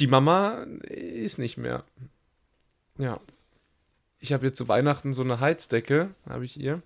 [0.00, 1.84] Die Mama ist nicht mehr.
[2.98, 3.20] Ja.
[4.18, 6.82] Ich habe ihr zu Weihnachten so eine Heizdecke, habe ich ihr,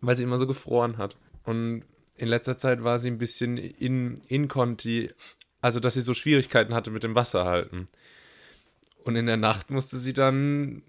[0.00, 1.16] weil sie immer so gefroren hat.
[1.44, 1.84] Und
[2.16, 5.10] in letzter Zeit war sie ein bisschen in, inkonti,
[5.60, 7.88] also dass sie so Schwierigkeiten hatte mit dem Wasserhalten.
[9.04, 10.82] Und in der Nacht musste sie dann,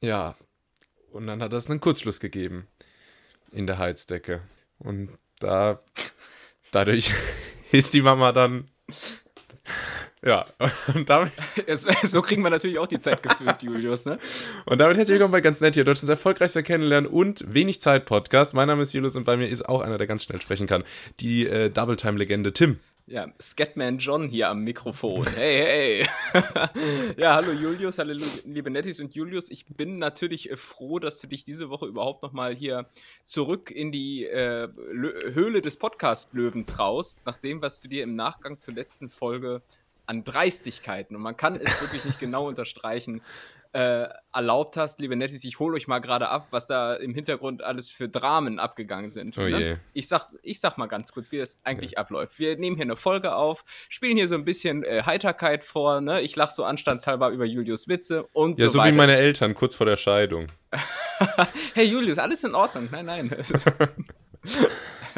[0.00, 0.36] ja,
[1.12, 2.66] und dann hat es einen Kurzschluss gegeben
[3.52, 4.42] in der Heizdecke.
[4.78, 5.80] Und da,
[6.72, 7.12] dadurch
[7.72, 8.68] ist die Mama dann
[10.24, 10.46] ja,
[10.94, 11.32] und damit.
[12.02, 14.18] so kriegen wir natürlich auch die Zeit gefüllt, Julius, ne?
[14.66, 18.54] Und damit herzlich willkommen bei Ganz Nett hier, Deutschlands erfolgreichster Kennenlernen und wenig Zeit Podcast.
[18.54, 20.84] Mein Name ist Julius und bei mir ist auch einer, der ganz schnell sprechen kann.
[21.20, 22.80] Die äh, Double Time Legende Tim.
[23.06, 25.26] Ja, Scatman John hier am Mikrofon.
[25.34, 26.42] Hey, hey.
[27.16, 29.50] ja, hallo Julius, hallo liebe Nettis und Julius.
[29.50, 32.86] Ich bin natürlich äh, froh, dass du dich diese Woche überhaupt nochmal hier
[33.22, 34.68] zurück in die äh,
[35.32, 39.62] Höhle des Podcast-Löwen traust, nach dem, was du dir im Nachgang zur letzten Folge
[40.08, 43.22] an Dreistigkeiten, und man kann es wirklich nicht genau unterstreichen,
[43.72, 47.62] äh, erlaubt hast, liebe Nettis, ich hole euch mal gerade ab, was da im Hintergrund
[47.62, 49.36] alles für Dramen abgegangen sind.
[49.36, 49.78] Oh ne?
[49.92, 51.98] ich, sag, ich sag mal ganz kurz, wie das eigentlich ja.
[51.98, 52.38] abläuft.
[52.38, 56.22] Wir nehmen hier eine Folge auf, spielen hier so ein bisschen äh, Heiterkeit vor, ne?
[56.22, 59.74] ich lache so anstandshalber über Julius Witze und ja, so, so wie meine Eltern kurz
[59.74, 60.46] vor der Scheidung.
[61.74, 62.88] hey Julius, alles in Ordnung.
[62.90, 63.30] Nein, nein.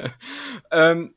[0.70, 1.14] ähm,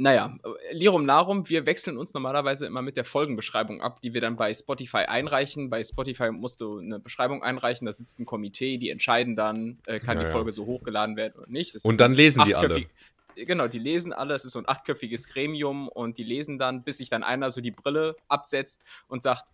[0.00, 0.34] naja,
[0.72, 4.54] Lirum Larum, wir wechseln uns normalerweise immer mit der Folgenbeschreibung ab, die wir dann bei
[4.54, 5.68] Spotify einreichen.
[5.68, 10.00] Bei Spotify musst du eine Beschreibung einreichen, da sitzt ein Komitee, die entscheiden dann, äh,
[10.00, 10.54] kann ja, die Folge ja.
[10.54, 11.74] so hochgeladen werden oder nicht.
[11.74, 12.86] Das und dann lesen die alle.
[13.36, 16.96] Genau, die lesen alle, es ist so ein achtköpfiges Gremium und die lesen dann, bis
[16.96, 19.52] sich dann einer so die Brille absetzt und sagt,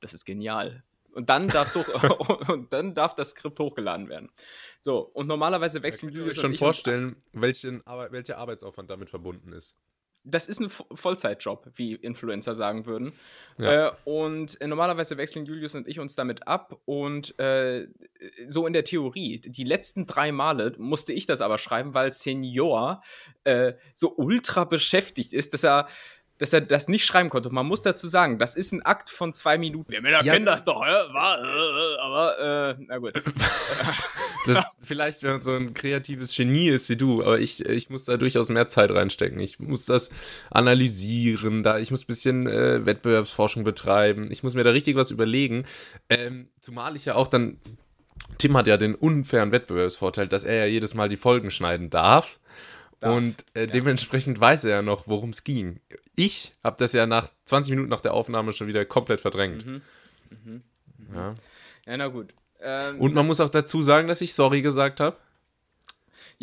[0.00, 0.82] das ist genial.
[1.12, 1.80] Und dann, darf so,
[2.52, 4.30] und dann darf das Skript hochgeladen werden.
[4.80, 6.26] So, und normalerweise wechseln wir.
[6.26, 9.76] Ich kann mir schon vorstellen, welchen, welcher Arbeitsaufwand damit verbunden ist.
[10.22, 13.12] Das ist ein Vollzeitjob, wie Influencer sagen würden.
[13.56, 13.88] Ja.
[13.88, 16.78] Äh, und äh, normalerweise wechseln Julius und ich uns damit ab.
[16.84, 17.88] Und äh,
[18.46, 23.02] so in der Theorie, die letzten drei Male musste ich das aber schreiben, weil Senior
[23.44, 25.88] äh, so ultra beschäftigt ist, dass er
[26.40, 27.50] dass er das nicht schreiben konnte.
[27.50, 29.92] man muss dazu sagen, das ist ein Akt von zwei Minuten.
[29.92, 30.32] Wir Männer ja.
[30.32, 31.12] kennen das doch, ja?
[31.12, 33.12] War, äh, aber äh, na gut.
[34.46, 38.06] das vielleicht, wenn man so ein kreatives Genie ist wie du, aber ich, ich muss
[38.06, 39.38] da durchaus mehr Zeit reinstecken.
[39.38, 40.08] Ich muss das
[40.50, 44.30] analysieren, da ich muss ein bisschen äh, Wettbewerbsforschung betreiben.
[44.30, 45.66] Ich muss mir da richtig was überlegen.
[46.08, 47.58] Ähm, zumal ich ja auch dann
[48.38, 52.38] Tim hat ja den unfairen Wettbewerbsvorteil, dass er ja jedes Mal die Folgen schneiden darf.
[53.00, 53.16] Darf.
[53.16, 54.40] Und äh, dementsprechend ja.
[54.42, 55.80] weiß er ja noch, worum es ging.
[56.16, 59.66] Ich habe das ja nach 20 Minuten nach der Aufnahme schon wieder komplett verdrängt.
[59.66, 59.82] Mhm.
[60.30, 60.62] Mhm.
[60.98, 61.14] Mhm.
[61.14, 61.34] Ja.
[61.86, 62.34] ja, na gut.
[62.60, 65.16] Ähm, Und man muss auch dazu sagen, dass ich sorry gesagt habe.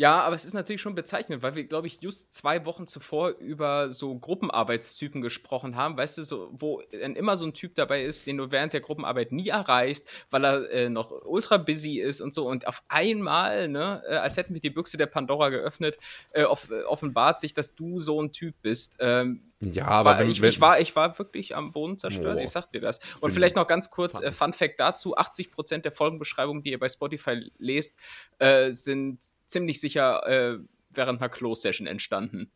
[0.00, 3.30] Ja, aber es ist natürlich schon bezeichnend, weil wir, glaube ich, just zwei Wochen zuvor
[3.30, 8.04] über so Gruppenarbeitstypen gesprochen haben, weißt du, so, wo dann immer so ein Typ dabei
[8.04, 12.20] ist, den du während der Gruppenarbeit nie erreichst, weil er äh, noch ultra busy ist
[12.20, 12.46] und so.
[12.48, 15.98] Und auf einmal, ne, äh, als hätten wir die Büchse der Pandora geöffnet,
[16.30, 18.98] äh, off offenbart sich, dass du so ein Typ bist.
[19.00, 22.36] Ähm, ja, aber war, wenn, ich, wenn, ich, war, ich war wirklich am Boden zerstört,
[22.38, 23.00] oh, ich sag dir das.
[23.20, 26.88] Und vielleicht noch ganz kurz, äh, Fun Fact dazu: 80% der Folgenbeschreibungen, die ihr bei
[26.88, 27.94] Spotify lest,
[28.38, 30.58] äh, sind ziemlich sicher äh,
[30.90, 32.52] während einer Close-Session entstanden.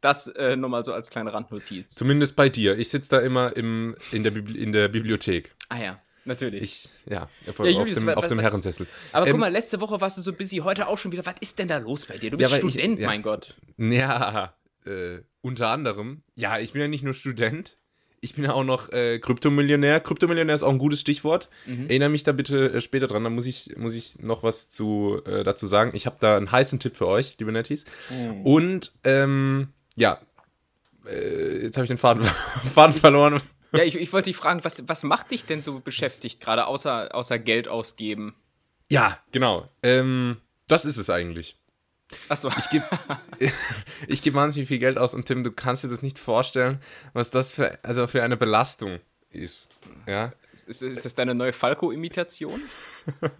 [0.00, 1.94] Das äh, nur mal so als kleine Randnotiz.
[1.94, 2.78] Zumindest bei dir.
[2.78, 5.52] Ich sitze da immer im, in, der in der Bibliothek.
[5.68, 6.62] Ah ja, natürlich.
[6.62, 8.86] Ich, ja, auf, ja, Julius, dem, was, auf dem Herrensessel.
[9.12, 11.26] Aber ähm, guck mal, letzte Woche warst du so busy, heute auch schon wieder.
[11.26, 12.30] Was ist denn da los bei dir?
[12.30, 13.56] Du bist ja, Student, ich, ja, mein Gott.
[13.78, 14.54] Ja,
[14.86, 16.22] äh, unter anderem.
[16.34, 17.78] Ja, ich bin ja nicht nur Student,
[18.20, 20.00] ich bin ja auch noch äh, Kryptomillionär.
[20.00, 21.48] Kryptomillionär ist auch ein gutes Stichwort.
[21.66, 21.88] Mhm.
[21.88, 25.20] Erinnere mich da bitte äh, später dran, da muss ich, muss ich noch was zu,
[25.26, 25.92] äh, dazu sagen.
[25.94, 27.84] Ich habe da einen heißen Tipp für euch, liebe Netties.
[28.10, 28.42] Mhm.
[28.42, 30.20] Und ähm, ja,
[31.06, 32.24] äh, jetzt habe ich den Faden,
[32.74, 33.40] Faden verloren.
[33.72, 37.14] Ja, ich, ich wollte dich fragen, was, was macht dich denn so beschäftigt, gerade außer,
[37.14, 38.34] außer Geld ausgeben?
[38.90, 39.68] Ja, genau.
[39.82, 41.58] Ähm, das ist es eigentlich.
[42.28, 42.50] Achso.
[42.58, 42.84] Ich gebe
[44.08, 46.80] ich geb wahnsinnig viel Geld aus und Tim, du kannst dir das nicht vorstellen,
[47.12, 49.00] was das für, also für eine Belastung
[49.30, 49.68] ist.
[50.06, 50.32] Ja?
[50.66, 52.62] Ist, ist das deine neue Falco-Imitation?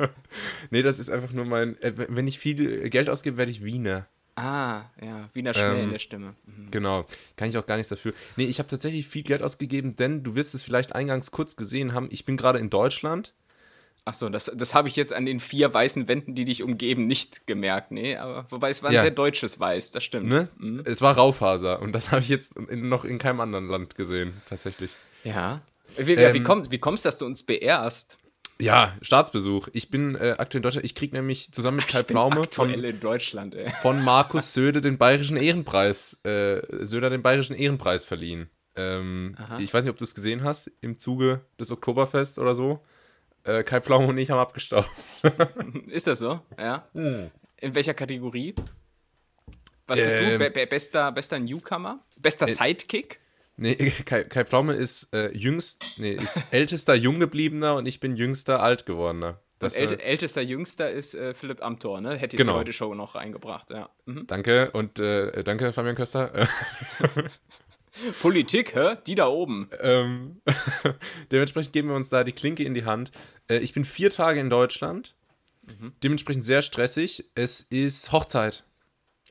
[0.70, 1.80] nee, das ist einfach nur mein.
[1.80, 4.06] Äh, wenn ich viel Geld ausgebe, werde ich Wiener.
[4.34, 6.34] Ah, ja, Wiener Schmäh ähm, in der Stimme.
[6.44, 6.70] Mhm.
[6.70, 7.06] Genau,
[7.36, 8.12] kann ich auch gar nichts dafür.
[8.36, 11.94] Nee, ich habe tatsächlich viel Geld ausgegeben, denn du wirst es vielleicht eingangs kurz gesehen
[11.94, 12.08] haben.
[12.10, 13.32] Ich bin gerade in Deutschland
[14.06, 17.44] Achso, das, das habe ich jetzt an den vier weißen Wänden, die dich umgeben, nicht
[17.48, 17.90] gemerkt.
[17.90, 19.00] Nee, aber wobei es war ein ja.
[19.00, 20.28] sehr deutsches Weiß, das stimmt.
[20.28, 20.48] Ne?
[20.58, 20.84] Mhm.
[20.84, 24.40] Es war Raufaser und das habe ich jetzt in, noch in keinem anderen Land gesehen,
[24.48, 24.92] tatsächlich.
[25.24, 25.60] Ja.
[25.96, 28.16] Wie, ähm, wie, komm, wie kommst du, dass du uns beehrst?
[28.60, 29.68] Ja, Staatsbesuch.
[29.72, 30.84] Ich bin äh, aktuell in Deutschland.
[30.84, 35.36] Ich kriege nämlich zusammen mit Kai Pflaume von, in Deutschland, von Markus Söder den bayerischen
[35.36, 38.50] Ehrenpreis, äh, Söder den bayerischen Ehrenpreis verliehen.
[38.76, 42.80] Ähm, ich weiß nicht, ob du es gesehen hast im Zuge des Oktoberfests oder so.
[43.46, 44.90] Äh, Kai Pflaume und ich haben abgestaubt.
[45.86, 46.40] Ist das so?
[46.58, 46.88] Ja.
[46.94, 47.30] Hm.
[47.58, 48.54] In welcher Kategorie?
[49.86, 50.50] Was bist ähm, du?
[50.50, 52.00] Be bester, bester Newcomer?
[52.16, 53.20] Bester Sidekick?
[53.56, 58.60] Nee, Kai, Kai Pflaume ist äh, jüngst, nee, ist ältester Junggebliebener und ich bin jüngster
[58.60, 59.40] Altgewordener.
[59.60, 62.16] Das, äh, ältester Jüngster ist äh, Philipp Amthor, ne?
[62.16, 62.54] Hätte ich genau.
[62.56, 63.88] heute Show noch reingebracht, ja.
[64.04, 64.26] Mhm.
[64.26, 66.46] Danke und äh, danke, Fabian Köster.
[68.22, 68.96] Politik, hä?
[69.06, 69.68] Die da oben.
[69.80, 70.40] Ähm,
[71.32, 73.10] dementsprechend geben wir uns da die Klinke in die Hand.
[73.48, 75.14] Äh, ich bin vier Tage in Deutschland.
[75.66, 75.92] Mhm.
[76.02, 77.24] Dementsprechend sehr stressig.
[77.34, 78.64] Es ist Hochzeit.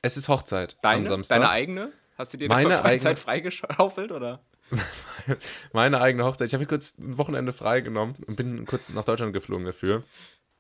[0.02, 1.38] Es ist Hochzeit deine, am Samstag.
[1.38, 1.92] Deine eigene?
[2.18, 4.44] Hast du dir Meine Freizeit freigeschaufelt oder?
[5.74, 6.48] Meine eigene Hochzeit.
[6.48, 10.04] Ich habe mir kurz ein Wochenende freigenommen und bin kurz nach Deutschland geflogen dafür.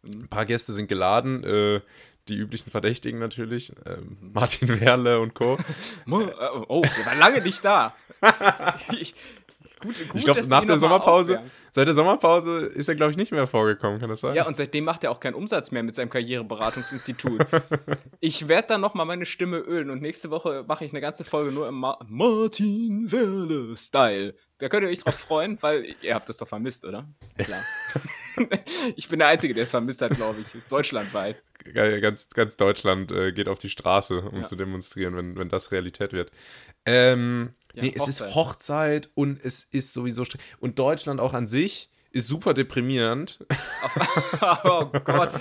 [0.01, 0.24] Mhm.
[0.24, 1.44] Ein paar Gäste sind geladen.
[1.44, 1.81] Äh,
[2.27, 3.72] die üblichen Verdächtigen natürlich.
[3.86, 5.57] Ähm, Martin Werle und Co.
[6.07, 7.94] oh, wir waren lange nicht da.
[9.00, 9.16] ich,
[9.86, 13.31] Gut, gut, ich glaube, nach der Sommerpause, seit der Sommerpause ist er, glaube ich, nicht
[13.31, 14.33] mehr vorgekommen, kann das sein?
[14.33, 17.45] Ja, und seitdem macht er auch keinen Umsatz mehr mit seinem Karriereberatungsinstitut.
[18.19, 21.51] ich werde dann nochmal meine Stimme ölen und nächste Woche mache ich eine ganze Folge
[21.51, 24.36] nur im Ma Martin Werle-Style.
[24.57, 27.07] Da könnt ihr euch drauf freuen, weil ihr habt das doch vermisst, oder?
[27.38, 27.62] Klar.
[28.96, 30.62] ich bin der Einzige, der es vermisst hat, glaube ich.
[30.70, 31.44] Deutschlandweit.
[31.74, 34.44] Ganz, ganz Deutschland äh, geht auf die Straße, um ja.
[34.44, 36.32] zu demonstrieren, wenn, wenn das Realität wird.
[36.86, 38.02] Ähm, ja, nee, Hochzeit.
[38.02, 40.24] es ist Hochzeit und es ist sowieso
[40.60, 43.40] und Deutschland auch an sich ist super deprimierend.
[44.64, 45.34] oh Gott.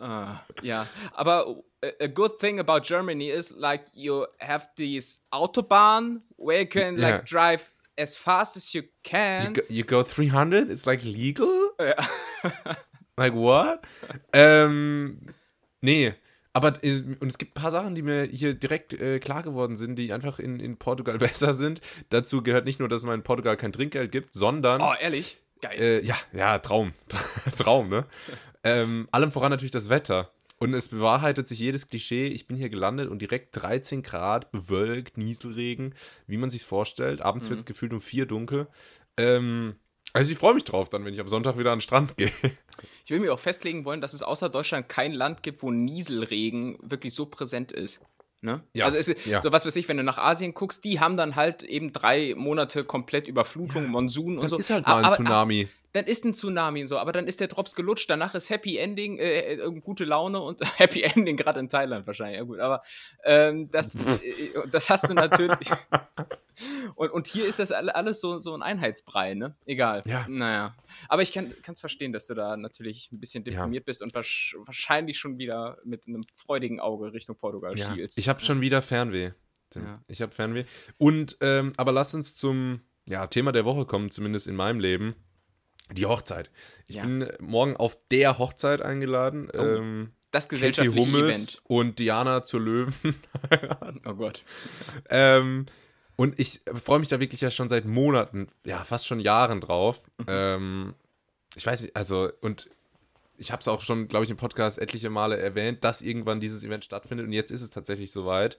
[0.00, 1.62] Uh, ja, aber
[2.00, 7.14] a good thing about Germany is like you have these Autobahn where you can like
[7.14, 7.22] yeah.
[7.22, 9.46] drive as fast as you can.
[9.46, 10.70] You go, you go 300?
[10.70, 11.70] It's like legal?
[11.78, 11.96] Ja.
[13.16, 13.80] like what?
[14.32, 15.34] ähm,
[15.80, 16.14] nee,
[16.54, 19.76] aber äh, und es gibt ein paar Sachen, die mir hier direkt äh, klar geworden
[19.76, 21.80] sind, die einfach in, in Portugal besser sind.
[22.10, 24.80] Dazu gehört nicht nur, dass es in Portugal kein Trinkgeld gibt, sondern.
[24.80, 25.38] Oh, ehrlich?
[25.60, 25.78] Geil.
[25.78, 26.92] Äh, ja, ja, Traum.
[27.58, 28.06] Traum, ne?
[28.62, 30.30] ähm, allem voran natürlich das Wetter.
[30.58, 32.28] Und es bewahrheitet sich jedes Klischee.
[32.28, 35.94] Ich bin hier gelandet und direkt 13 Grad, bewölkt, Nieselregen,
[36.26, 37.20] wie man sich vorstellt.
[37.20, 37.50] Abends mhm.
[37.50, 38.68] wird es gefühlt um vier dunkel.
[39.16, 39.74] Ähm,
[40.12, 42.30] also ich freue mich drauf, dann, wenn ich am Sonntag wieder an den Strand gehe.
[43.04, 46.78] Ich will mir auch festlegen wollen, dass es außer Deutschland kein Land gibt, wo Nieselregen
[46.80, 48.00] wirklich so präsent ist.
[48.40, 48.62] Ne?
[48.74, 49.40] Ja, also ist, ja.
[49.40, 52.34] so was weiß ich, wenn du nach Asien guckst, die haben dann halt eben drei
[52.36, 54.56] Monate komplett Überflutung, ja, Monsun und so.
[54.56, 55.62] Das ist halt mal ein aber, Tsunami.
[55.62, 58.50] Aber, dann ist ein Tsunami und so, aber dann ist der Drops gelutscht, danach ist
[58.50, 62.58] Happy Ending, äh, äh gute Laune und Happy Ending gerade in Thailand wahrscheinlich, ja gut,
[62.58, 62.82] aber
[63.22, 64.00] ähm, das, äh,
[64.70, 65.70] das hast du natürlich.
[66.96, 69.54] und, und hier ist das alles so, so ein Einheitsbrei, ne?
[69.66, 70.02] Egal.
[70.04, 70.26] Ja.
[70.28, 70.74] Naja.
[71.08, 73.86] Aber ich kann es verstehen, dass du da natürlich ein bisschen deprimiert ja.
[73.86, 77.92] bist und wahrscheinlich schon wieder mit einem freudigen Auge Richtung Portugal ja.
[77.92, 78.18] schielst.
[78.18, 79.30] Ich habe schon wieder Fernweh.
[79.74, 80.00] Ja.
[80.08, 80.64] Ich habe Fernweh.
[80.98, 85.14] Und, ähm, aber lass uns zum ja, Thema der Woche kommen, zumindest in meinem Leben.
[85.92, 86.50] Die Hochzeit.
[86.86, 87.02] Ich ja.
[87.02, 89.50] bin morgen auf der Hochzeit eingeladen.
[89.52, 91.62] Oh, ähm, das gesellschaftliche Event.
[91.64, 92.94] Und Diana zur Löwen.
[94.06, 94.42] oh Gott.
[95.10, 95.66] ähm,
[96.16, 100.00] und ich freue mich da wirklich ja schon seit Monaten, ja, fast schon Jahren drauf.
[100.18, 100.24] Mhm.
[100.28, 100.94] Ähm,
[101.56, 102.70] ich weiß nicht, also, und
[103.36, 106.62] ich habe es auch schon, glaube ich, im Podcast etliche Male erwähnt, dass irgendwann dieses
[106.62, 108.58] Event stattfindet und jetzt ist es tatsächlich soweit.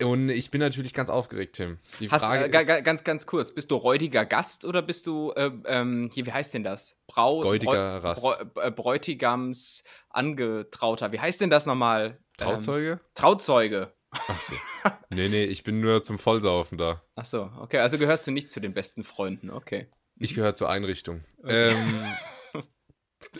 [0.00, 1.78] Und ich bin natürlich ganz aufgeregt, Tim.
[1.98, 5.50] Die Hast, Frage äh, ganz, ganz kurz, bist du räudiger Gast oder bist du, äh,
[5.66, 6.96] ähm, hier, wie heißt denn das?
[7.08, 8.22] Brau, Räudiger Rast.
[8.22, 11.10] Bräu, äh, Bräutigams Angetrauter.
[11.10, 12.18] Wie heißt denn das nochmal?
[12.36, 12.90] Trauzeuge?
[12.92, 13.92] Ähm, Trauzeuge.
[14.10, 14.54] Ach so.
[15.10, 17.02] nee, nee, ich bin nur zum Vollsaufen da.
[17.16, 17.78] Ach so, okay.
[17.78, 19.88] Also gehörst du nicht zu den besten Freunden, okay.
[20.16, 21.24] Ich gehöre zur Einrichtung.
[21.42, 21.72] Okay.
[21.72, 22.04] Ähm,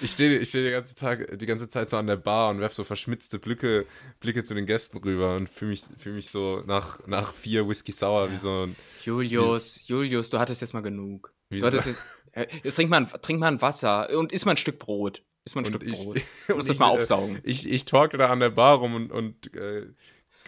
[0.01, 2.61] ich stehe ich steh die, ganze Tag, die ganze Zeit so an der Bar und
[2.61, 3.87] werfe so verschmitzte Blicke,
[4.21, 7.93] Blicke zu den Gästen rüber und fühle mich, fühl mich so nach, nach vier Whisky
[7.93, 8.33] Sour ja.
[8.33, 8.77] wie so ein.
[9.05, 11.33] Julius, wie, Julius, du hattest jetzt mal genug.
[11.51, 12.03] Du hattest jetzt,
[12.33, 15.23] äh, jetzt trink, mal, trink mal ein Wasser und isst mal ein Stück Brot.
[15.45, 16.21] Iss mal ein und Stück ich, Brot.
[16.49, 17.41] Du musst das mal aufsaugen.
[17.43, 19.87] Ich, ich talke da an der Bar rum und, und äh,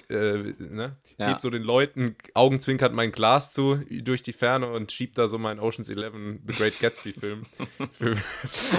[0.08, 0.96] äh, ne?
[1.18, 1.28] Ja.
[1.28, 5.38] heb so den Leuten augenzwinkert mein Glas zu durch die Ferne und schieb da so
[5.38, 6.14] meinen Oceans 11
[6.46, 7.46] The Great Gatsby Film.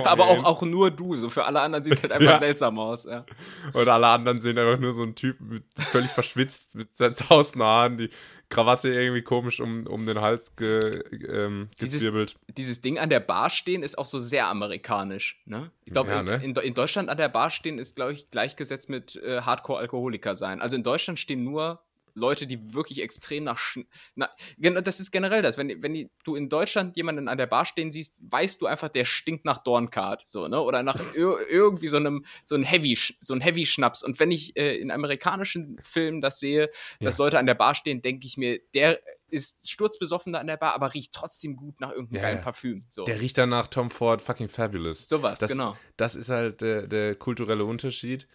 [0.05, 2.39] Aber auch, auch nur du, so für alle anderen sieht es halt einfach ja.
[2.39, 3.05] seltsam aus.
[3.05, 3.25] Ja.
[3.73, 7.97] Und alle anderen sehen einfach nur so einen Typ mit, völlig verschwitzt mit zerzausten Haaren,
[7.97, 8.09] die
[8.51, 12.35] Krawatte irgendwie komisch um, um den Hals ge, ähm, gezwirbelt.
[12.49, 15.41] Dieses, dieses, Ding an der Bar stehen ist auch so sehr amerikanisch.
[15.45, 15.71] Ne?
[15.85, 16.35] Ich glaube, ja, ne?
[16.43, 20.61] in, in, Deutschland an der Bar stehen ist, glaube ich, gleichgesetzt mit äh, Hardcore-Alkoholiker sein.
[20.61, 21.81] Also in Deutschland stehen nur
[22.13, 23.59] Leute, die wirklich extrem nach,
[24.15, 25.57] na, das ist generell das.
[25.57, 29.05] Wenn, wenn du in Deutschland jemanden an der Bar stehen siehst, weißt du einfach, der
[29.05, 30.61] stinkt nach Dorncard, so, ne?
[30.61, 34.03] Oder nach irgendwie so einem, so ein Heavy, so ein Heavy-Schnaps.
[34.03, 37.25] Und wenn ich äh, in amerikanischen Filmen das sehe, dass ja.
[37.25, 38.99] Leute an der Bar stehen, denke ich mir, der
[39.31, 42.43] ist sturzbesoffen da an der Bar, aber riecht trotzdem gut nach irgendeinem Ja, geilen.
[42.43, 42.85] Parfüm.
[42.87, 43.05] So.
[43.05, 45.07] Der riecht dann nach Tom Ford fucking fabulous.
[45.07, 45.77] Sowas, genau.
[45.97, 48.27] Das ist halt der, der kulturelle Unterschied.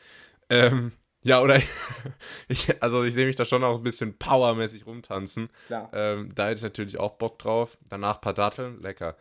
[0.49, 0.92] Ähm,
[1.26, 1.61] ja, oder
[2.49, 5.49] ich, also ich sehe mich da schon auch ein bisschen powermäßig rumtanzen.
[5.66, 5.90] Klar.
[5.92, 7.76] Ähm, da hätte ich natürlich auch Bock drauf.
[7.88, 9.16] Danach ein paar Datteln, lecker.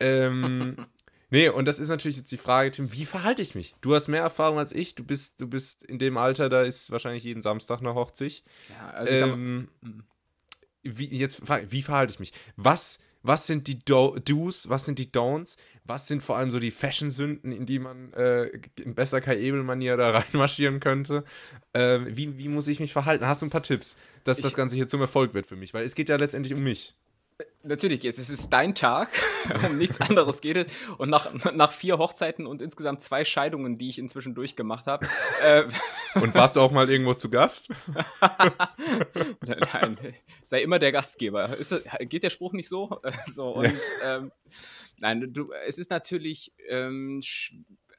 [0.00, 0.76] Ähm,
[1.30, 3.74] nee, und das ist natürlich jetzt die Frage, Tim, wie verhalte ich mich?
[3.80, 4.94] Du hast mehr Erfahrung als ich.
[4.94, 8.42] Du bist, du bist in dem Alter, da ist wahrscheinlich jeden Samstag eine Hochzeit.
[8.68, 10.04] Ja, also Ähm, Mhm.
[10.82, 12.32] wie, jetzt, wie verhalte ich mich?
[12.56, 15.56] Was, was sind die Do Do's, was sind die Don'ts?
[15.84, 18.50] Was sind vor allem so die Fashion-Sünden, in die man äh,
[18.82, 21.24] in besser Kai Ebel-Manier da reinmarschieren könnte?
[21.74, 23.26] Ähm, wie, wie muss ich mich verhalten?
[23.26, 25.74] Hast du ein paar Tipps, dass Ich- das Ganze hier zum Erfolg wird für mich?
[25.74, 26.94] Weil es geht ja letztendlich um mich.
[27.62, 28.18] Natürlich geht's.
[28.18, 29.08] Es ist dein Tag.
[29.66, 30.66] um nichts anderes geht es.
[30.98, 35.06] Und nach, nach vier Hochzeiten und insgesamt zwei Scheidungen, die ich inzwischen durchgemacht habe,
[35.44, 35.64] äh,
[36.14, 37.68] Und warst du auch mal irgendwo zu Gast?
[39.46, 39.98] Nein,
[40.44, 41.56] sei immer der Gastgeber.
[41.56, 43.00] Ist das, geht der Spruch nicht so?
[43.26, 43.72] so und,
[44.04, 44.32] ähm,
[44.98, 47.20] nein, du, es ist natürlich, ähm,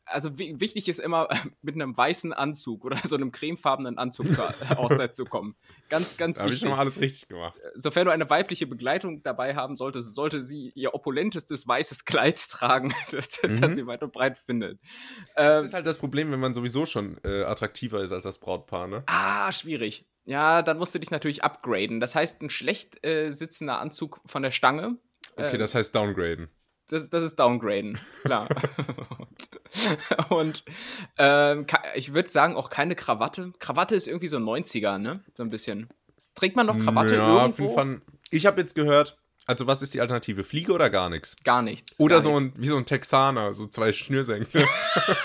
[0.06, 1.28] also wi- wichtig ist immer,
[1.62, 4.46] mit einem weißen Anzug oder so einem cremefarbenen Anzug zur
[4.78, 5.56] Hochzeit zu kommen.
[5.90, 6.62] Ganz, ganz Da habe ich wichtig.
[6.68, 7.58] schon mal alles richtig gemacht.
[7.76, 12.94] Sofern du eine weibliche Begleitung dabei haben solltest, sollte sie ihr opulentestes weißes Kleid tragen,
[13.12, 13.76] das, das Mhm.
[13.76, 14.80] sie weit und breit findet.
[15.36, 18.38] Das Ähm, ist halt das Problem, wenn man sowieso schon äh, attraktiver ist als das
[18.40, 19.04] Brautpaar, ne?
[19.08, 20.06] Ah, schwierig.
[20.26, 22.00] Ja, dann musst du dich natürlich upgraden.
[22.00, 24.98] Das heißt, ein schlecht äh, sitzender Anzug von der Stange.
[25.36, 26.50] Okay, äh, das heißt downgraden.
[26.92, 28.48] Das, das ist downgraden, klar.
[29.18, 29.50] und
[30.30, 30.64] und
[31.18, 33.54] ähm, ich würde sagen, auch keine Krawatte.
[33.60, 35.24] Krawatte ist irgendwie so 90er, ne?
[35.34, 35.90] So ein bisschen.
[36.36, 37.64] Trägt man noch Krawatte ja, auf irgendwo?
[37.64, 38.02] jeden Fall.
[38.30, 40.44] Ich habe jetzt gehört, also was ist die Alternative?
[40.44, 41.36] Fliege oder gar nichts?
[41.44, 42.00] Gar nichts.
[42.00, 42.58] Oder gar so nichts.
[42.58, 44.66] ein, wie so ein Texaner, so zwei Schnürsenkel.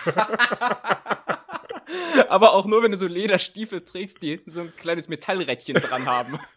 [2.28, 6.38] Aber auch nur, wenn du so Lederstiefel trägst, die so ein kleines Metallrädchen dran haben.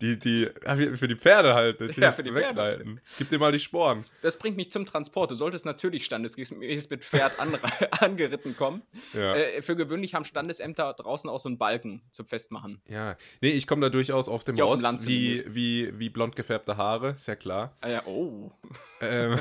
[0.00, 0.48] Die, die,
[0.94, 1.96] für die Pferde halt, natürlich.
[1.96, 2.50] Ja, für die zum Pferde.
[2.56, 3.00] Wegleiten.
[3.18, 4.04] Gib dir mal die Sporen.
[4.22, 5.32] Das bringt mich zum Transport.
[5.32, 8.82] Du solltest natürlich standesgemäß mit Pferd anre- angeritten kommen.
[9.12, 9.34] Ja.
[9.34, 12.80] Äh, für gewöhnlich haben Standesämter draußen auch so einen Balken zum Festmachen.
[12.88, 13.16] ja.
[13.40, 17.10] Nee, ich komme da durchaus auf dem raus, Land wie, wie, wie blond gefärbte Haare,
[17.10, 17.76] ist ja klar.
[17.80, 18.52] Ah ja, oh.
[19.00, 19.32] Ähm,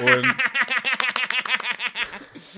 [0.00, 0.26] und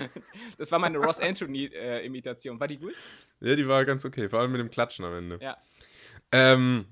[0.59, 2.59] Das war meine Ross Anthony-Imitation.
[2.61, 2.95] war die gut?
[3.41, 5.39] ja, die war ganz okay, vor allem mit dem Klatschen am Ende.
[5.41, 5.57] Ja.
[6.33, 6.87] Ähm,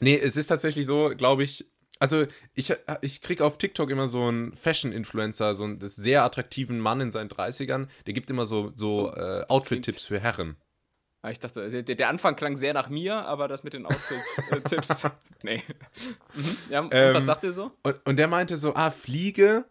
[0.00, 1.66] nee, es ist tatsächlich so, glaube ich,
[2.00, 7.00] also ich, ich kriege auf TikTok immer so einen Fashion-Influencer, so einen sehr attraktiven Mann
[7.00, 10.56] in seinen 30ern, der gibt immer so, so äh, Outfit-Tipps für Herren.
[11.22, 15.02] Ah, ich dachte, der, der Anfang klang sehr nach mir, aber das mit den Outfit-Tipps,
[15.42, 15.62] nee.
[16.34, 16.56] Mhm.
[16.70, 17.72] Ja, Ähm, was sagt ihr so?
[17.82, 19.64] Und, und der meinte so, ah, Fliege,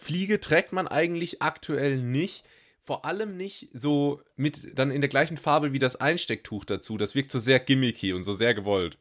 [0.00, 2.44] Fliege trägt man eigentlich aktuell nicht.
[2.82, 6.96] Vor allem nicht so mit dann in der gleichen Farbe wie das Einstecktuch dazu.
[6.96, 8.96] Das wirkt so sehr gimmicky und so sehr gewollt.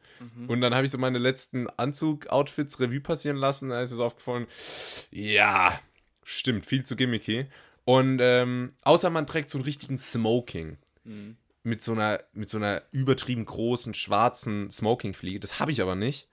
[0.47, 3.69] Und dann habe ich so meine letzten Anzug-Outfits Revue passieren lassen.
[3.69, 4.47] Da ist mir so aufgefallen,
[5.09, 5.79] ja,
[6.25, 7.45] stimmt, viel zu gimmicky.
[7.85, 10.77] Und ähm, außer man trägt so einen richtigen Smoking.
[11.05, 11.37] Mhm.
[11.63, 15.39] Mit so einer, mit so einer übertrieben großen schwarzen Smoking-Fliege.
[15.39, 16.27] Das habe ich aber nicht.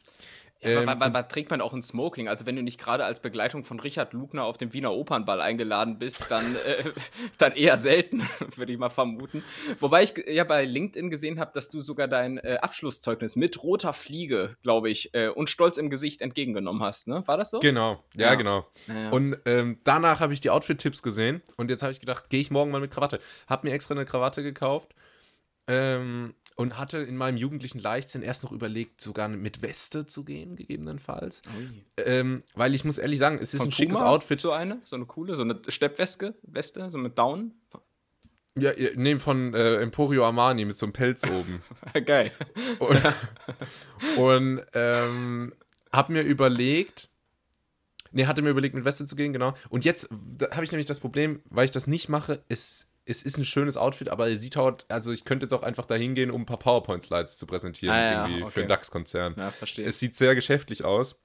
[0.67, 2.29] Ja, Ähm, aber, aber, trägt man auch ein Smoking?
[2.29, 5.99] Also wenn du nicht gerade als Begleitung von Richard Lugner auf dem Wiener Opernball eingeladen
[5.99, 6.85] bist, dann, äh,
[7.39, 8.23] dann eher selten,
[8.57, 9.45] würde ich mal vermuten.
[9.81, 13.93] Wobei ich ja bei LinkedIn gesehen habe, dass du sogar dein äh, Abschlusszeugnis mit roter
[13.93, 17.09] Fliege, glaube ich, äh, und Stolz im Gesicht entgegengenommen hast.
[17.09, 17.23] Ne?
[17.27, 17.61] War das so?
[17.61, 18.35] Genau, ja, Ja.
[18.35, 18.67] genau.
[18.89, 19.11] Ja.
[19.11, 22.51] Und ähm, danach habe ich die Outfit-Tipps gesehen und jetzt habe ich gedacht, gehe ich
[22.51, 23.21] morgen mal mit Krawatte.
[23.47, 24.95] Habe mir extra eine Krawatte gekauft
[25.69, 30.57] ähm, und hatte in meinem jugendlichen Leichtsinn erst noch überlegt, sogar mit Weste zu gehen,
[30.57, 31.43] gegebenenfalls.
[31.99, 34.11] Ähm, weil ich muss ehrlich sagen, es ist Von ein schickes Puma?
[34.11, 34.41] Outfit.
[34.41, 37.55] So eine, so eine coole, so eine Steppweste, Weste, so mit Down.
[38.59, 41.63] Ja, nee, von äh, Emporio Armani mit so einem Pelz oben.
[42.07, 42.33] Geil.
[42.79, 43.03] Und,
[44.17, 45.53] und ähm,
[45.93, 47.11] hab mir überlegt,
[48.13, 49.53] nee, hatte mir überlegt, mit Weste zu gehen, genau.
[49.69, 50.09] Und jetzt
[50.51, 53.77] habe ich nämlich das Problem, weil ich das nicht mache, es, es ist ein schönes
[53.77, 56.47] Outfit, aber es sieht halt, also ich könnte jetzt auch einfach dahin gehen, um ein
[56.47, 58.61] paar PowerPoint-Slides zu präsentieren, Ah, ja, irgendwie für okay.
[58.61, 59.35] einen DAX-Konzern.
[59.37, 59.87] Ja, verstehe.
[59.87, 61.17] Es sieht sehr geschäftlich aus.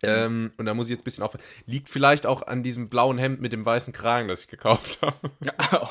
[0.00, 1.44] Ähm, und da muss ich jetzt ein bisschen aufpassen.
[1.66, 5.32] Liegt vielleicht auch an diesem blauen Hemd mit dem weißen Kragen, das ich gekauft habe.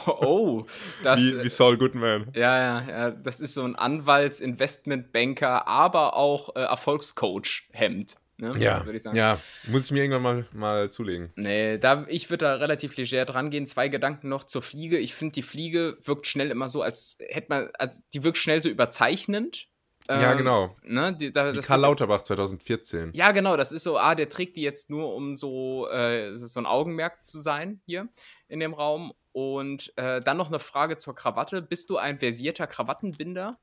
[0.08, 0.66] oh,
[1.04, 1.20] das.
[1.20, 2.28] Wie, wie Saul Goodman.
[2.34, 8.16] Ja, ja, ja, das ist so ein Anwalts-, Investmentbanker, aber auch äh, Erfolgscoach-Hemd.
[8.38, 8.54] Ne?
[8.60, 9.18] Ja, würde ich sagen.
[9.18, 11.32] ja, muss ich mir irgendwann mal, mal zulegen.
[11.36, 13.66] Nee, da, ich würde da relativ leger dran gehen.
[13.66, 15.00] Zwei Gedanken noch zur Fliege.
[15.00, 18.62] Ich finde, die Fliege wirkt schnell immer so, als hätte man, als die wirkt schnell
[18.62, 19.68] so überzeichnend.
[20.08, 20.76] Ja, Ähm, genau.
[20.84, 23.12] Ne, die, da, das Karl Lauterbach 2014.
[23.14, 26.60] Ja, genau, das ist so, ah, der trägt die jetzt nur, um so, äh, so
[26.60, 28.08] ein Augenmerk zu sein hier
[28.48, 29.14] in dem Raum.
[29.34, 31.62] Und äh, dann noch eine Frage zur Krawatte.
[31.62, 33.60] Bist du ein versierter Krawattenbinder?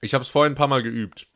[0.00, 1.26] Ich habe es vorhin ein paar Mal geübt.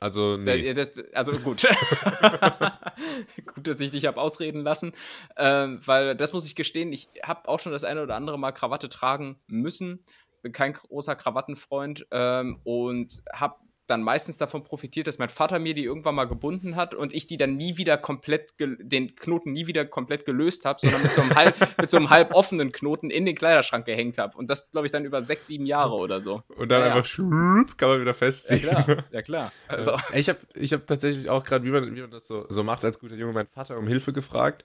[0.00, 0.74] Also, nee.
[0.74, 1.62] Das, also gut.
[3.54, 4.92] gut, dass ich dich habe ausreden lassen.
[5.36, 8.52] Ähm, weil das muss ich gestehen, ich habe auch schon das eine oder andere Mal
[8.52, 10.00] Krawatte tragen müssen.
[10.42, 13.56] Bin kein großer Krawattenfreund ähm, und habe
[13.86, 17.26] dann meistens davon profitiert, dass mein Vater mir die irgendwann mal gebunden hat und ich
[17.26, 21.22] die dann nie wieder komplett, den Knoten nie wieder komplett gelöst habe, sondern mit so,
[21.22, 24.36] einem halb, mit so einem halb offenen Knoten in den Kleiderschrank gehängt habe.
[24.36, 26.42] Und das, glaube ich, dann über sechs, sieben Jahre oder so.
[26.56, 28.62] Und dann ja, einfach schrup, kann man wieder festziehen.
[28.62, 29.04] Ja, klar.
[29.12, 29.52] Ja, klar.
[29.68, 29.96] Also.
[30.12, 32.84] Ich habe ich hab tatsächlich auch gerade, wie man, wie man das so, so macht
[32.84, 34.64] als guter Junge, meinen Vater um Hilfe gefragt.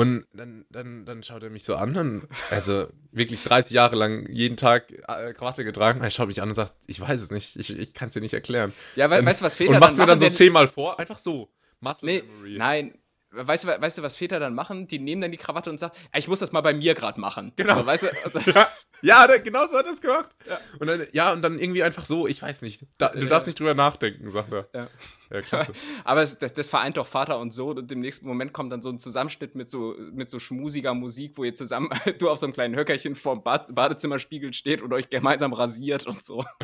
[0.00, 4.26] Und dann, dann, dann schaut er mich so an und also wirklich 30 Jahre lang
[4.30, 6.00] jeden Tag äh, Krawatte getragen.
[6.00, 8.22] Er schaut mich an und sagt, ich weiß es nicht, ich, ich kann es dir
[8.22, 8.72] nicht erklären.
[8.96, 11.18] Ja, we ähm, weißt du, was Väter Und macht mir dann so zehnmal vor, einfach
[11.18, 11.52] so.
[11.80, 12.56] Muscle nee, Memory.
[12.56, 12.98] Nein,
[13.32, 14.88] weißt du, weißt du, was Väter dann machen?
[14.88, 17.52] Die nehmen dann die Krawatte und sagen, ich muss das mal bei mir gerade machen.
[17.56, 17.80] Genau.
[17.80, 18.08] So, weißt du?
[18.24, 18.68] Also, ja,
[19.02, 20.30] ja genau so hat er es gemacht.
[20.48, 20.58] Ja.
[20.78, 22.86] Und dann, ja, und dann irgendwie einfach so, ich weiß nicht.
[22.98, 23.26] Da, du ja.
[23.26, 24.68] darfst nicht drüber nachdenken, sagt er.
[24.74, 24.88] Ja.
[25.30, 25.66] Ja.
[26.04, 28.82] Aber es, das, das, vereint doch Vater und Sohn und im nächsten Moment kommt dann
[28.82, 32.46] so ein Zusammenschnitt mit so, mit so schmusiger Musik, wo ihr zusammen, du auf so
[32.46, 36.44] einem kleinen Höckerchen vorm Bad, Badezimmerspiegel steht und euch gemeinsam rasiert und so.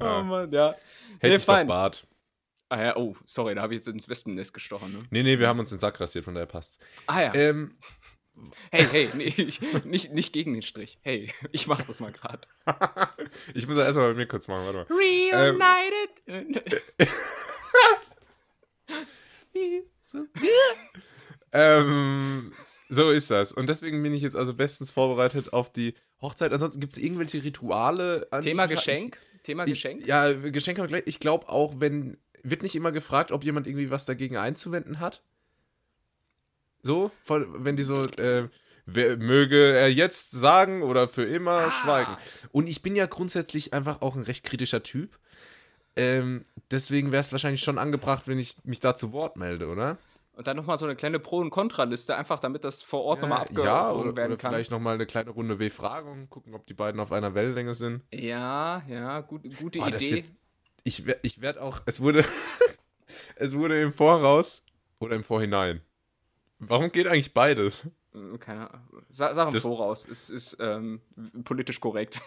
[0.00, 0.74] oh Mann, ja.
[1.18, 1.66] Hätte nee, ich fein.
[1.66, 2.06] doch Bart.
[2.68, 4.92] Ah ja, oh, sorry, da habe ich jetzt ins Wespennest gestochen.
[4.92, 5.04] Ne?
[5.10, 6.78] Nee, nee, wir haben uns den Sack rasiert, von daher passt.
[7.06, 7.34] Ah ja.
[7.34, 7.76] Ähm,
[8.70, 10.98] hey, hey, nee, ich, nicht, nicht gegen den Strich.
[11.02, 12.46] Hey, ich mach das mal gerade.
[13.54, 14.86] ich muss ja erstmal bei mir kurz machen, warte mal.
[14.90, 16.10] Reunited.
[21.52, 22.52] Ähm,
[22.88, 23.52] so, ist das.
[23.52, 26.52] Und deswegen bin ich jetzt also bestens vorbereitet auf die Hochzeit.
[26.52, 28.28] Ansonsten gibt es irgendwelche Rituale.
[28.42, 29.18] Thema Geschenk?
[29.36, 30.02] Ich, Thema Geschenk?
[30.02, 31.02] Ich, ja, Geschenk haben wir gleich.
[31.06, 32.18] Ich glaube auch, wenn.
[32.42, 35.24] Wird nicht immer gefragt, ob jemand irgendwie was dagegen einzuwenden hat?
[36.86, 38.48] So, wenn die so, äh,
[38.86, 41.70] möge er jetzt sagen oder für immer ah.
[41.70, 42.16] schweigen.
[42.52, 45.18] Und ich bin ja grundsätzlich einfach auch ein recht kritischer Typ.
[45.96, 49.98] Ähm, deswegen wäre es wahrscheinlich schon angebracht, wenn ich mich da zu Wort melde, oder?
[50.34, 53.22] Und dann nochmal so eine kleine Pro- und Kontraliste, einfach damit das vor Ort ja,
[53.22, 54.52] nochmal abgehoben ja, oder, werden oder kann.
[54.52, 58.02] Vielleicht nochmal eine kleine Runde W-Fragung, gucken, ob die beiden auf einer Wellenlänge sind.
[58.12, 60.16] Ja, ja, gut, gute oh, Idee.
[60.16, 60.26] Wird,
[60.84, 62.22] ich ich werde auch, es wurde,
[63.36, 64.62] es wurde im Voraus
[64.98, 65.80] oder im Vorhinein
[66.58, 67.86] Warum geht eigentlich beides?
[68.14, 69.02] Äh, keine Ahnung.
[69.10, 70.06] Sa sag im Voraus.
[70.08, 71.00] Es ist ähm,
[71.44, 72.22] politisch korrekt.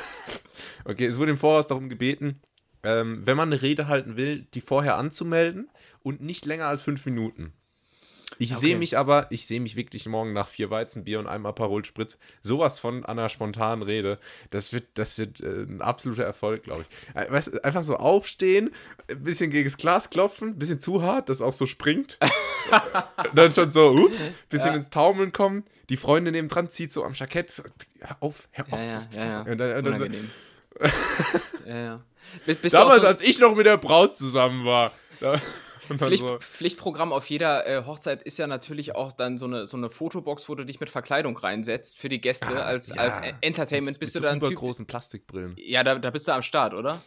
[0.84, 2.40] okay, es wurde im Voraus darum gebeten,
[2.82, 5.70] ähm, wenn man eine Rede halten will, die vorher anzumelden
[6.02, 7.52] und nicht länger als fünf Minuten.
[8.38, 8.60] Ich okay.
[8.60, 12.18] sehe mich aber, ich sehe mich wirklich morgen nach vier Weizenbier und einem Aperol Spritz
[12.42, 14.18] sowas von einer spontanen Rede.
[14.50, 17.16] Das wird, das wird äh, ein absoluter Erfolg, glaube ich.
[17.16, 18.74] Äh, weißt, einfach so aufstehen,
[19.08, 22.18] ein bisschen gegen das Glas klopfen, ein bisschen zu hart, dass auch so springt.
[23.34, 24.76] dann schon so, ups, bisschen ja.
[24.76, 25.64] ins Taumeln kommen.
[25.88, 27.50] Die Freundin neben dran zieht so am Jackett.
[27.50, 27.62] So,
[28.00, 28.78] hör auf, hör auf.
[28.78, 30.06] Ja, ja, ja, Und dann, und dann so,
[31.66, 32.00] ja, ja.
[32.46, 34.92] Bist Damals, so als ich noch mit der Braut zusammen war.
[35.20, 35.40] Da,
[35.96, 36.38] Pflicht, so.
[36.38, 40.48] Pflichtprogramm auf jeder äh, Hochzeit ist ja natürlich auch dann so eine, so eine Fotobox,
[40.48, 42.96] wo du dich mit Verkleidung reinsetzt für die Gäste ah, als, ja.
[42.96, 43.94] als Entertainment.
[43.94, 44.40] Mit, bist mit du dann.
[44.40, 45.54] Typ, großen Plastikbrillen.
[45.58, 47.00] Ja, da, da bist du am Start, oder?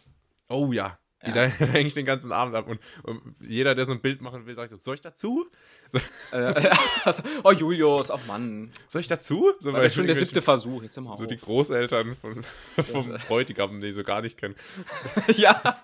[0.48, 0.98] Oh ja.
[1.26, 1.32] Ja.
[1.32, 2.68] Da hänge ich den ganzen Abend ab.
[2.68, 5.46] Und, und, jeder, der so ein Bild machen will, sagt so: Soll ich dazu?
[5.90, 5.98] So.
[6.36, 6.70] Äh,
[7.04, 8.70] also, oh, Julius, oh Mann.
[8.88, 9.52] Soll ich dazu?
[9.58, 11.18] So, War schon der siebte Versuch, jetzt im Haus.
[11.18, 12.42] So die Großeltern von,
[12.84, 14.54] vom Bräutigam, die ich so gar nicht kennen.
[15.36, 15.80] ja.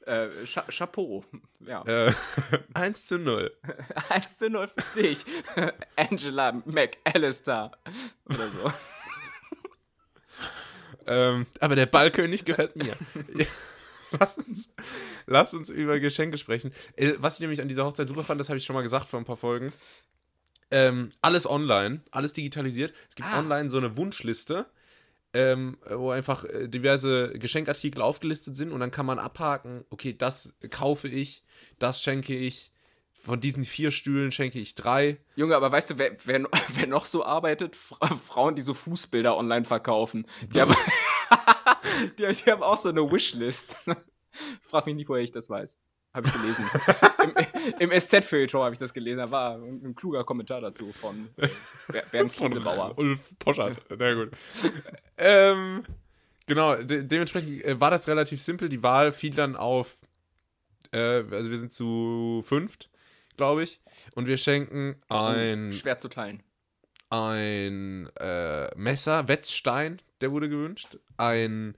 [0.06, 1.24] äh, Cha Chapeau.
[1.60, 1.82] Ja.
[1.82, 2.12] Äh,
[2.74, 3.52] 1 zu 0.
[4.08, 5.24] 1 zu 0 für dich.
[5.96, 7.72] Angela McAllister.
[8.26, 8.72] Oder so.
[11.06, 12.96] ähm, aber der Ballkönig gehört mir.
[14.20, 14.74] lass, uns,
[15.26, 16.72] lass uns über Geschenke sprechen.
[16.96, 19.08] Äh, was ich nämlich an dieser Hochzeit super fand, das habe ich schon mal gesagt
[19.08, 19.72] vor ein paar Folgen.
[20.70, 22.94] Ähm, alles online, alles digitalisiert.
[23.08, 23.38] Es gibt ah.
[23.38, 24.66] online so eine Wunschliste
[25.34, 30.54] ähm, wo einfach äh, diverse Geschenkartikel aufgelistet sind und dann kann man abhaken, okay, das
[30.70, 31.42] kaufe ich,
[31.78, 32.70] das schenke ich,
[33.14, 35.18] von diesen vier Stühlen schenke ich drei.
[35.36, 37.76] Junge, aber weißt du, wer, wer, wer noch so arbeitet?
[37.76, 40.26] Frauen, die so Fußbilder online verkaufen.
[40.52, 40.74] Die haben,
[42.18, 43.76] die, die haben auch so eine Wishlist.
[44.62, 45.78] Frag mich nicht, woher ich das weiß.
[46.14, 46.64] Habe ich gelesen.
[47.78, 49.18] Im, im SZ-Feuilleton habe ich das gelesen.
[49.18, 51.30] Da war ein, ein, kluger Kommentar dazu von
[52.10, 52.98] Bernd Kiesebauer.
[52.98, 53.78] Ulf Poschert.
[53.88, 54.30] Sehr gut.
[55.16, 55.84] ähm,
[56.46, 58.68] genau, de dementsprechend äh, war das relativ simpel.
[58.68, 59.96] Die Wahl fiel dann auf,
[60.92, 62.90] äh, also wir sind zu fünft,
[63.38, 63.80] glaube ich.
[64.14, 65.72] Und wir schenken ein.
[65.72, 66.42] Schwer zu teilen.
[67.08, 70.98] Ein äh, Messer, Wetzstein, der wurde gewünscht.
[71.16, 71.76] Ein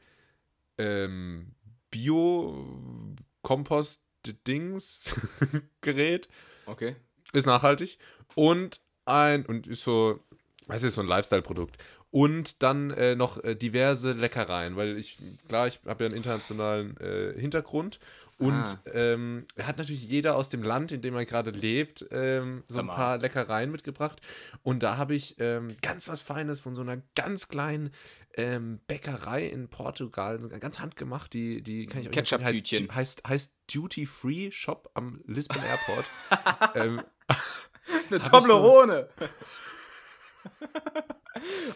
[0.79, 1.53] ähm,
[1.91, 4.01] Bio-Kompost
[4.47, 5.15] Dings
[5.81, 6.29] Gerät.
[6.67, 6.97] Okay.
[7.33, 7.99] Ist nachhaltig.
[8.35, 10.21] Und ein, und ist so,
[10.67, 11.77] weiß ich, so ein Lifestyle-Produkt.
[12.11, 16.97] Und dann äh, noch äh, diverse Leckereien, weil ich, klar, ich habe ja einen internationalen
[16.99, 17.99] äh, Hintergrund
[18.39, 18.79] und ah.
[18.93, 22.87] ähm, hat natürlich jeder aus dem Land, in dem er gerade lebt, ähm, so ein
[22.87, 24.21] paar Leckereien mitgebracht.
[24.63, 27.91] Und da habe ich ähm, ganz was Feines von so einer ganz kleinen
[28.37, 32.95] ähm, Bäckerei in Portugal, ganz handgemacht, die, die kann ich euch Ketchup-Tütchen.
[32.95, 36.07] Heißt, heißt, heißt Duty Free Shop am Lisbon Airport.
[36.75, 37.03] ähm,
[38.11, 39.09] Eine Toblerone.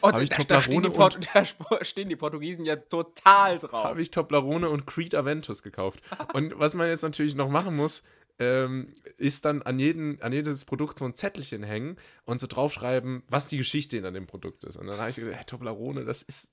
[0.01, 3.85] Oh, da, da, stehen die da stehen die Portugiesen ja total drauf.
[3.85, 6.01] Habe ich Toblerone und Creed Aventus gekauft.
[6.33, 8.03] und was man jetzt natürlich noch machen muss,
[8.39, 13.23] ähm, ist dann an, jeden, an jedes Produkt so ein Zettelchen hängen und so draufschreiben,
[13.29, 14.77] was die Geschichte in dem Produkt ist.
[14.77, 16.53] Und dann habe ich gesagt, hey, Toblerone, das ist,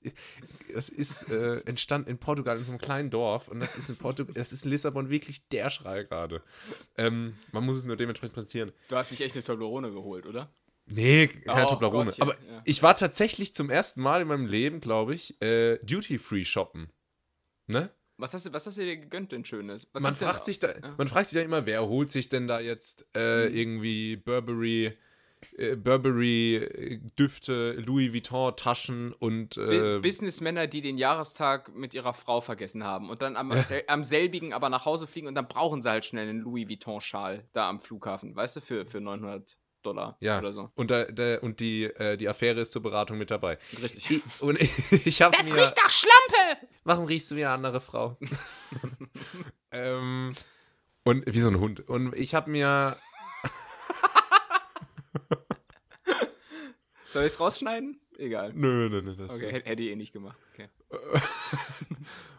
[0.74, 3.96] das ist äh, entstanden in Portugal in so einem kleinen Dorf und das ist in
[3.96, 6.42] Portugal, das ist in Lissabon wirklich der Schrei gerade.
[6.96, 8.72] Ähm, man muss es nur dementsprechend präsentieren.
[8.88, 10.52] Du hast nicht echt eine Toblerone geholt, oder?
[10.86, 12.06] Nee, keine oh, Toblerone.
[12.06, 12.62] Gottchen, Aber ja.
[12.64, 16.90] ich war tatsächlich zum ersten Mal in meinem Leben, glaube ich, äh, Duty-Free shoppen.
[17.66, 17.90] Ne?
[18.18, 19.88] Was hast, du, was hast du dir gegönnt denn Schönes?
[19.92, 20.94] Was man, fragt sich da, ja.
[20.96, 23.56] man fragt sich dann immer, wer holt sich denn da jetzt äh, mhm.
[23.56, 24.96] irgendwie Burberry,
[25.58, 32.40] äh, Burberry Düfte, Louis Vuitton Taschen und äh, Businessmänner, die den Jahrestag mit ihrer Frau
[32.40, 33.52] vergessen haben und dann am,
[33.86, 37.02] am, selbigen aber nach Hause fliegen und dann brauchen sie halt schnell einen Louis Vuitton
[37.02, 40.38] Schal da am Flughafen, weißt du, für, für 900 Dollar ja.
[40.38, 40.70] oder so.
[40.74, 43.58] Und, da, da, und die, äh, die Affäre ist zur Beratung mit dabei.
[43.80, 44.10] Richtig.
[44.10, 46.35] Ich, und ich, ich habe Das mir, riecht nach Schlampe!
[46.84, 48.18] Warum riechst du wie eine andere Frau?
[49.70, 50.34] ähm,
[51.04, 51.88] und wie so ein Hund.
[51.88, 52.96] Und ich habe mir.
[57.10, 58.00] Soll ich es rausschneiden?
[58.18, 58.52] Egal.
[58.54, 59.26] Nö, nö, nö.
[59.28, 60.38] okay, hätte ich eh nicht gemacht.
[60.52, 60.68] Okay.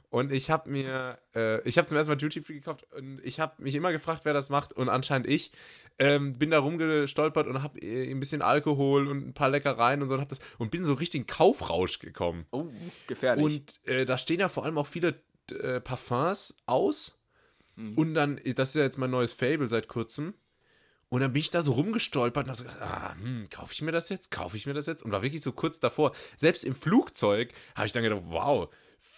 [0.09, 3.41] Und ich habe mir, äh, ich habe zum ersten Mal Duty Free gekauft und ich
[3.41, 5.51] habe mich immer gefragt, wer das macht und anscheinend ich.
[5.99, 10.07] Ähm, bin da rumgestolpert und habe äh, ein bisschen Alkohol und ein paar Leckereien und
[10.07, 12.45] so und, hab das, und bin so richtig in Kaufrausch gekommen.
[12.51, 12.67] Oh,
[13.07, 13.43] gefährlich.
[13.43, 15.19] Und äh, da stehen ja vor allem auch viele
[15.51, 17.19] äh, Parfums aus.
[17.75, 17.97] Mhm.
[17.97, 20.35] Und dann, das ist ja jetzt mein neues Fable seit kurzem.
[21.09, 23.81] Und dann bin ich da so rumgestolpert und habe so gedacht, ah, hm, kaufe ich
[23.81, 24.29] mir das jetzt?
[24.29, 25.03] Kaufe ich mir das jetzt?
[25.03, 26.13] Und war wirklich so kurz davor.
[26.35, 28.69] Selbst im Flugzeug habe ich dann gedacht, wow,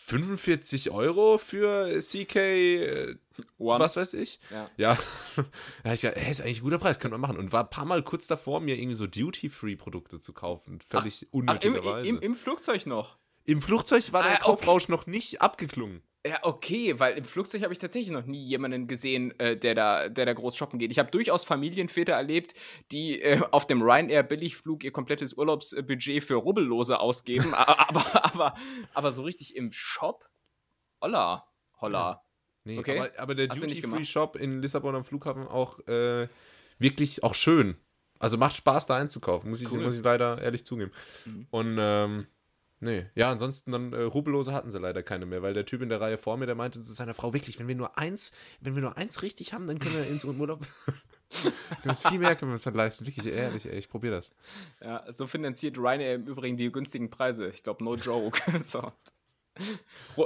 [0.10, 3.16] 45 Euro für CK, äh,
[3.58, 3.80] One.
[3.80, 4.40] was weiß ich.
[4.50, 4.70] Ja.
[4.78, 4.98] Ja,
[5.84, 7.38] ja ich dachte, hey, ist eigentlich ein guter Preis, könnte man machen.
[7.38, 10.80] Und war ein paar Mal kurz davor, mir irgendwie so Duty-Free-Produkte zu kaufen.
[10.88, 11.90] Völlig ach, unnötigerweise.
[11.92, 13.18] Ach, im, im, Im Flugzeug noch?
[13.46, 14.92] Im Flugzeug war der ah, Kaufrausch okay.
[14.92, 16.02] noch nicht abgeklungen.
[16.28, 20.10] Ja, okay, weil im Flugzeug habe ich tatsächlich noch nie jemanden gesehen, äh, der, da,
[20.10, 20.92] der da groß shoppen geht.
[20.92, 22.54] Ich habe durchaus Familienväter erlebt,
[22.92, 28.56] die äh, auf dem Ryanair Billigflug ihr komplettes Urlaubsbudget für Rubbellose ausgeben, aber, aber,
[28.94, 30.30] aber so richtig im Shop?
[31.02, 31.48] Holla,
[31.80, 32.12] holla.
[32.12, 32.22] Ja.
[32.66, 33.00] Nee, okay.
[33.00, 36.28] aber, aber der Duty-Free-Shop in Lissabon am Flughafen auch äh,
[36.80, 37.78] wirklich auch schön.
[38.20, 39.82] Also macht Spaß, da einzukaufen, muss ich, cool.
[39.82, 40.92] muss ich leider ehrlich zugeben.
[41.26, 41.48] Mhm.
[41.50, 42.28] Und ähm,
[42.82, 45.90] Nee, ja, ansonsten dann äh, Rubellose hatten sie leider keine mehr, weil der Typ in
[45.90, 48.76] der Reihe vor mir, der meinte zu seiner Frau, wirklich, wenn wir nur eins, wenn
[48.76, 50.66] wir nur eins richtig haben, dann können wir ins Urlaub.
[52.10, 54.34] viel mehr können wir uns dann leisten, wirklich ehrlich, ey, ich probiere das.
[54.82, 57.50] Ja, so finanziert Ryanair im Übrigen die günstigen Preise.
[57.50, 58.40] Ich glaube, no joke.
[58.64, 58.92] so.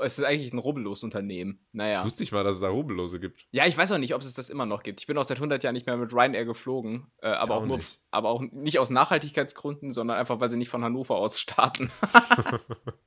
[0.04, 1.60] Es ist eigentlich ein Rubbellos-Unternehmen.
[1.72, 2.00] Naja.
[2.00, 3.46] Ich wusste nicht mal, dass es da Rubbellose gibt.
[3.52, 5.02] Ja, ich weiß auch nicht, ob es das immer noch gibt.
[5.02, 7.08] Ich bin auch seit 100 Jahren nicht mehr mit Ryanair geflogen.
[7.22, 7.80] Äh, aber, auch, auch nur,
[8.12, 11.92] aber auch nicht aus Nachhaltigkeitsgründen, sondern einfach, weil sie nicht von Hannover aus starten.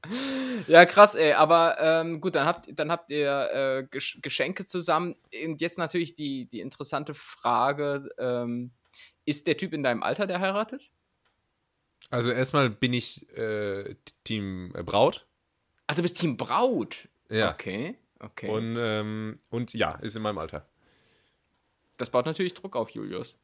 [0.67, 1.33] ja, krass, ey.
[1.33, 5.17] Aber ähm, gut, dann habt, dann habt ihr äh, Geschenke zusammen.
[5.45, 8.73] Und jetzt natürlich die, die interessante Frage: ähm,
[9.25, 10.91] Ist der Typ in deinem Alter, der heiratet?
[12.11, 15.26] Also, erstmal bin ich äh, Team Braut.
[15.87, 17.09] Ach, du bist Team Braut.
[17.29, 17.53] Ja.
[17.53, 18.49] Okay, okay.
[18.49, 20.66] Und, ähm, und ja, ist in meinem Alter.
[21.96, 23.38] Das baut natürlich Druck auf Julius.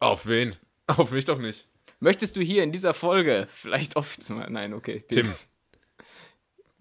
[0.00, 0.56] Auf wen?
[0.88, 1.68] Auf mich doch nicht.
[2.00, 4.50] Möchtest du hier in dieser Folge vielleicht offiziell.
[4.50, 5.04] Nein, okay.
[5.08, 5.32] Tim.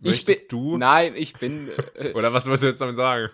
[0.01, 0.77] ich bin, du?
[0.77, 1.69] Nein, ich bin.
[1.95, 3.29] Äh, Oder was wolltest du jetzt damit sagen?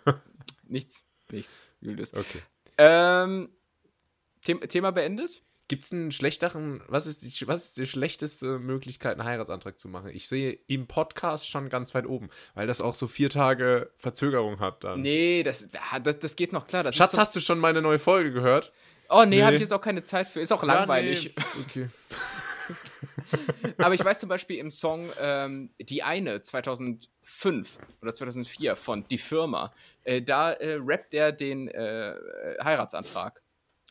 [0.67, 2.13] nichts, nichts, Julius.
[2.13, 2.41] Okay.
[2.77, 3.49] Ähm,
[4.41, 5.41] Thema beendet?
[5.69, 9.89] Gibt es einen schlechteren, was ist, die, was ist die schlechteste Möglichkeit, einen Heiratsantrag zu
[9.89, 10.11] machen?
[10.13, 14.61] Ich sehe im Podcast schon ganz weit oben, weil das auch so vier Tage Verzögerung
[14.61, 15.01] hat dann.
[15.01, 15.69] Nee, das,
[16.03, 16.83] das, das geht noch klar.
[16.83, 18.71] Das Schatz, hast du schon meine neue Folge gehört?
[19.09, 19.43] Oh, nee, nee.
[19.43, 20.39] habe ich jetzt auch keine Zeit für.
[20.39, 21.25] Ist auch langweilig.
[21.25, 21.63] Ja, nee.
[21.69, 21.89] Okay.
[23.77, 29.17] Aber ich weiß zum Beispiel im Song ähm, Die eine 2005 oder 2004 von Die
[29.17, 32.15] Firma, äh, da äh, rappt er den äh,
[32.63, 33.41] Heiratsantrag.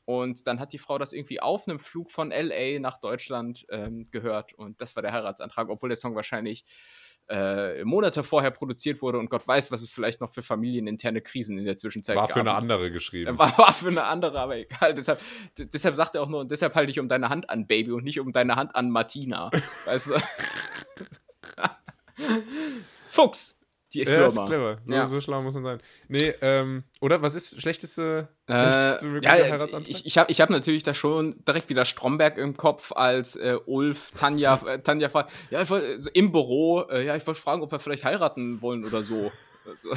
[0.06, 4.08] Und dann hat die Frau das irgendwie auf einem Flug von LA nach Deutschland ähm,
[4.10, 4.54] gehört.
[4.54, 6.64] Und das war der Heiratsantrag, obwohl der Song wahrscheinlich
[7.28, 11.58] äh, Monate vorher produziert wurde und Gott weiß, was es vielleicht noch für familieninterne Krisen
[11.58, 12.28] in der Zwischenzeit gab.
[12.28, 13.36] War für eine andere geschrieben.
[13.36, 14.94] War, war für eine andere, aber egal.
[14.94, 15.20] Deshalb,
[15.58, 18.04] deshalb sagt er auch nur, und deshalb halte ich um deine Hand an, Baby, und
[18.04, 19.50] nicht um deine Hand an Martina.
[19.86, 20.22] weißt du?
[23.08, 23.55] Fuchs!
[24.04, 24.22] Die Firma.
[24.22, 24.78] Ja, ist clever.
[24.84, 25.06] So, ja.
[25.06, 25.80] so, schlau muss man sein.
[26.08, 29.88] Nee, ähm, oder was ist schlechteste, schlechteste äh, ja, Heiratsantrag?
[29.88, 33.58] Ich, ich habe ich hab natürlich da schon direkt wieder Stromberg im Kopf als äh,
[33.66, 37.40] Ulf, Tanja, äh, Tanja fragt, ja, ich wollt, so im Büro, äh, ja, ich wollte
[37.40, 39.32] fragen, ob wir vielleicht heiraten wollen oder so.
[39.66, 39.90] Also,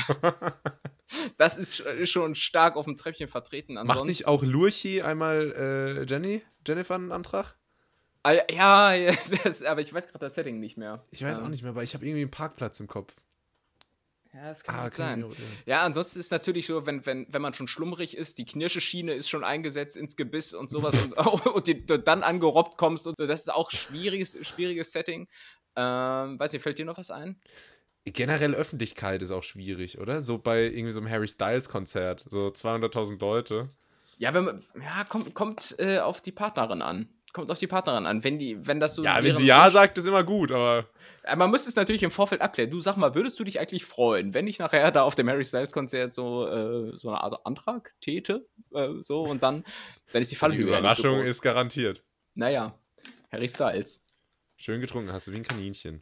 [1.37, 3.77] das ist, schon stark auf dem Treppchen vertreten.
[3.77, 7.55] Ansonsten, Macht nicht auch Lurchi einmal äh, Jenny, Jennifer einen Antrag?
[8.23, 11.01] Ah, ja, das, aber ich weiß gerade das Setting nicht mehr.
[11.11, 13.15] Ich weiß auch nicht mehr, aber ich habe irgendwie einen Parkplatz im Kopf.
[14.33, 15.23] Ja, das kann ah, sein.
[15.23, 15.45] Auch, ja.
[15.65, 15.83] ja.
[15.83, 19.43] ansonsten ist natürlich so, wenn, wenn, wenn man schon schlummrig ist, die Knirscheschiene ist schon
[19.43, 21.13] eingesetzt ins Gebiss und sowas und,
[21.47, 25.27] und die, du dann angerobbt kommst und so, das ist auch schwieriges, schwieriges Setting.
[25.75, 27.41] Ähm, weiß nicht, fällt dir noch was ein?
[28.05, 30.21] Generell Öffentlichkeit ist auch schwierig, oder?
[30.21, 33.69] So bei irgendwie so einem Harry Styles Konzert, so 200.000 Leute.
[34.17, 38.05] Ja, wenn man, ja, kommt, kommt äh, auf die Partnerin an kommt auf die Partnerin
[38.05, 38.23] an.
[38.23, 39.03] Wenn, die, wenn das so.
[39.03, 40.87] Ja, wenn sie Ja Wunsch sagt, ist immer gut, aber.
[41.35, 42.71] Man müsste es natürlich im Vorfeld abklären.
[42.71, 45.43] Du sag mal, würdest du dich eigentlich freuen, wenn ich nachher da auf dem Harry
[45.43, 48.47] Styles Konzert so, äh, so eine Art Antrag täte?
[48.73, 49.63] Äh, so und dann,
[50.11, 50.65] dann ist die Fallhöhe.
[50.65, 52.03] Die Überraschung ja so ist garantiert.
[52.35, 52.73] Naja,
[53.31, 54.01] Harry Styles.
[54.57, 56.01] Schön getrunken hast du wie ein Kaninchen.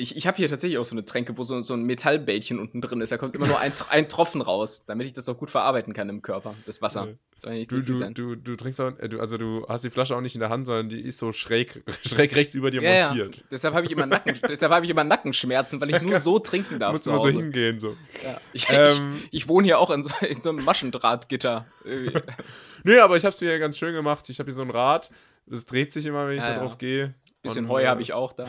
[0.00, 2.80] Ich, ich habe hier tatsächlich auch so eine Tränke, wo so, so ein Metallbällchen unten
[2.80, 3.10] drin ist.
[3.10, 6.08] Da kommt immer nur ein, ein Tropfen raus, damit ich das auch gut verarbeiten kann
[6.08, 7.06] im Körper, das Wasser.
[7.06, 7.16] Nee.
[7.36, 8.14] Soll nicht du, zu viel du, sein.
[8.14, 10.50] Du, du trinkst auch, äh, du, also du hast die Flasche auch nicht in der
[10.50, 13.38] Hand, sondern die ist so schräg, schräg rechts über dir ja, montiert.
[13.38, 13.42] Ja.
[13.50, 16.78] Deshalb habe ich immer Nacken, deshalb habe ich immer Nackenschmerzen, weil ich nur so trinken
[16.78, 16.92] darf.
[16.92, 17.96] Musst du mal so hingehen so.
[18.24, 18.40] Ja.
[18.52, 21.66] Ich, ähm, ich, ich, wohne hier auch in so, in so einem Maschendrahtgitter.
[22.84, 24.28] nee, aber ich habe es mir ja ganz schön gemacht.
[24.28, 25.10] Ich habe hier so ein Rad,
[25.46, 27.14] das dreht sich immer, wenn ich ja, da drauf gehe.
[27.42, 28.46] Bisschen und, Heu äh, habe ich auch da.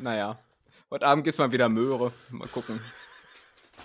[0.00, 0.38] Naja.
[0.88, 2.12] Heute Abend gibt's mal wieder Möhre.
[2.30, 2.80] Mal gucken.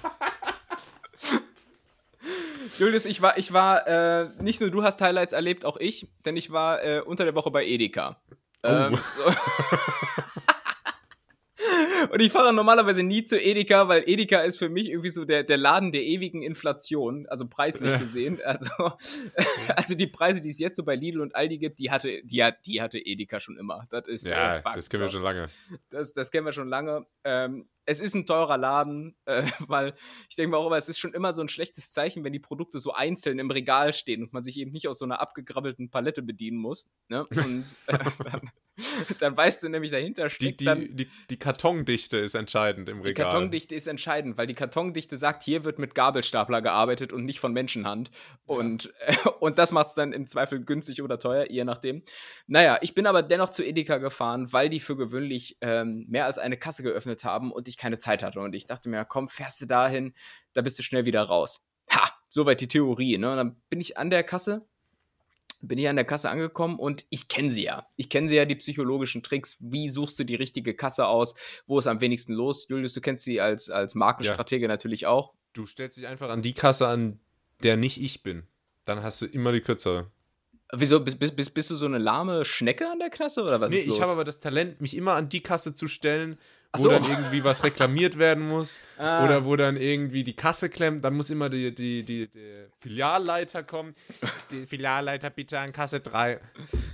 [2.78, 6.38] Julius, ich war, ich war, äh, nicht nur du hast Highlights erlebt, auch ich, denn
[6.38, 8.22] ich war äh, unter der Woche bei Edeka.
[8.64, 8.68] Oh.
[8.68, 9.24] Ähm, so.
[12.10, 15.44] Und ich fahre normalerweise nie zu Edeka, weil Edeka ist für mich irgendwie so der,
[15.44, 18.40] der Laden der ewigen Inflation, also preislich gesehen.
[18.44, 18.70] Also,
[19.76, 22.44] also die Preise, die es jetzt so bei Lidl und Aldi gibt, die hatte, die
[22.44, 23.88] hat, die hatte Edeka schon immer.
[23.90, 25.48] Das ist ja, äh, Fakt, das kennen wir schon lange.
[25.90, 27.06] Das, das kennen wir schon lange.
[27.24, 29.94] Ähm, es ist ein teurer Laden, äh, weil
[30.30, 32.40] ich denke mir auch immer, es ist schon immer so ein schlechtes Zeichen, wenn die
[32.40, 35.90] Produkte so einzeln im Regal stehen und man sich eben nicht aus so einer abgegrabbelten
[35.90, 36.90] Palette bedienen muss.
[37.10, 37.26] Ne?
[37.26, 38.52] Und äh, dann,
[39.20, 40.96] dann weißt du nämlich, dahinter steckt die, die, dann...
[40.96, 43.14] Die, die Kartondichte ist entscheidend im Regal.
[43.14, 47.40] Die Kartondichte ist entscheidend, weil die Kartondichte sagt, hier wird mit Gabelstapler gearbeitet und nicht
[47.40, 48.12] von Menschenhand.
[48.46, 52.04] Und, äh, und das macht es dann im Zweifel günstig oder teuer, je nachdem.
[52.48, 56.38] Naja, ich bin aber dennoch zu Edeka gefahren, weil die für gewöhnlich ähm, mehr als
[56.38, 58.40] eine Kasse geöffnet haben und ich keine Zeit hatte.
[58.40, 60.14] Und ich dachte mir, komm, fährst du dahin,
[60.54, 61.66] da bist du schnell wieder raus.
[61.92, 63.18] Ha, soweit die Theorie.
[63.18, 63.32] Ne?
[63.32, 64.66] Und dann bin ich an der Kasse
[65.62, 67.88] bin ich an der Kasse angekommen und ich kenne sie ja.
[67.96, 69.58] Ich kenne sie ja, die psychologischen Tricks.
[69.60, 71.36] Wie suchst du die richtige Kasse aus?
[71.68, 72.68] Wo ist am wenigsten los?
[72.68, 74.68] Julius, du kennst sie als, als Markenstratege ja.
[74.68, 75.34] natürlich auch.
[75.54, 77.20] Du stellst dich einfach an die Kasse an,
[77.64, 78.44] der nicht ich bin.
[78.86, 80.10] Dann hast du immer die kürzere.
[80.74, 81.02] Wieso?
[81.02, 83.88] Bist, bist, bist du so eine lahme Schnecke an der Kasse oder was Nee, ist
[83.88, 83.98] los?
[83.98, 86.40] ich habe aber das Talent, mich immer an die Kasse zu stellen,
[86.78, 86.90] wo so.
[86.90, 88.82] dann irgendwie was reklamiert werden muss.
[89.02, 89.26] Ah.
[89.26, 93.64] Oder wo dann irgendwie die Kasse klemmt, dann muss immer die, die, die, der Filialleiter
[93.64, 93.96] kommen.
[94.52, 96.40] Die Filialleiter bitte an Kasse 3.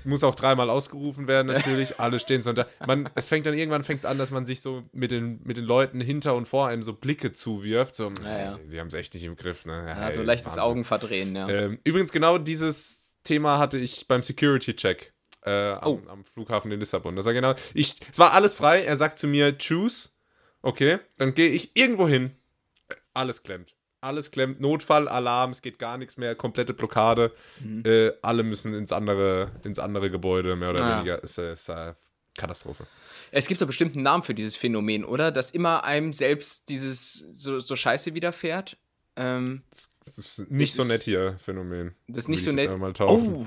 [0.06, 2.00] Muss auch dreimal ausgerufen werden, natürlich.
[2.00, 2.66] Alle stehen so da.
[2.86, 5.66] Man, es fängt dann irgendwann fängt's an, dass man sich so mit den, mit den
[5.66, 7.98] Leuten hinter und vor einem so Blicke zuwirft.
[7.98, 8.56] So, Ja, ja.
[8.56, 9.66] "Ey, sie haben es echt nicht im Griff.
[9.66, 9.74] Ne?
[9.86, 11.50] Ja, ja, so ey, leichtes Wahnsinn." Augenverdrehen, ja.
[11.50, 15.12] Ähm, übrigens, genau dieses Thema hatte ich beim Security-Check
[15.44, 16.02] äh, am, Oh.
[16.10, 17.16] am Flughafen in Lissabon.
[17.16, 18.84] Das war genau, ich, es war alles frei.
[18.84, 20.10] Er sagt zu mir, choose.
[20.62, 22.32] Okay, dann gehe ich irgendwo hin.
[23.14, 23.76] Alles klemmt.
[24.02, 24.60] Alles klemmt.
[24.62, 26.36] Notfall, Alarm, es geht gar nichts mehr.
[26.36, 27.32] Komplette Blockade.
[27.60, 27.84] Mhm.
[27.86, 30.98] Äh, alle müssen ins andere, ins andere Gebäude, mehr oder Ah.
[30.98, 31.22] weniger.
[31.24, 31.94] Äh, ist äh,
[32.38, 32.86] Katastrophe.
[33.32, 35.32] Es gibt doch bestimmt einen Namen für dieses Phänomen, oder?
[35.32, 38.78] Dass immer einem selbst dieses so, so Scheiße widerfährt.
[39.18, 39.64] Ähm,
[40.06, 41.96] Das ist nicht so nett hier, Phänomen.
[42.08, 42.70] das ist nicht ich so nett.
[43.02, 43.46] Oh,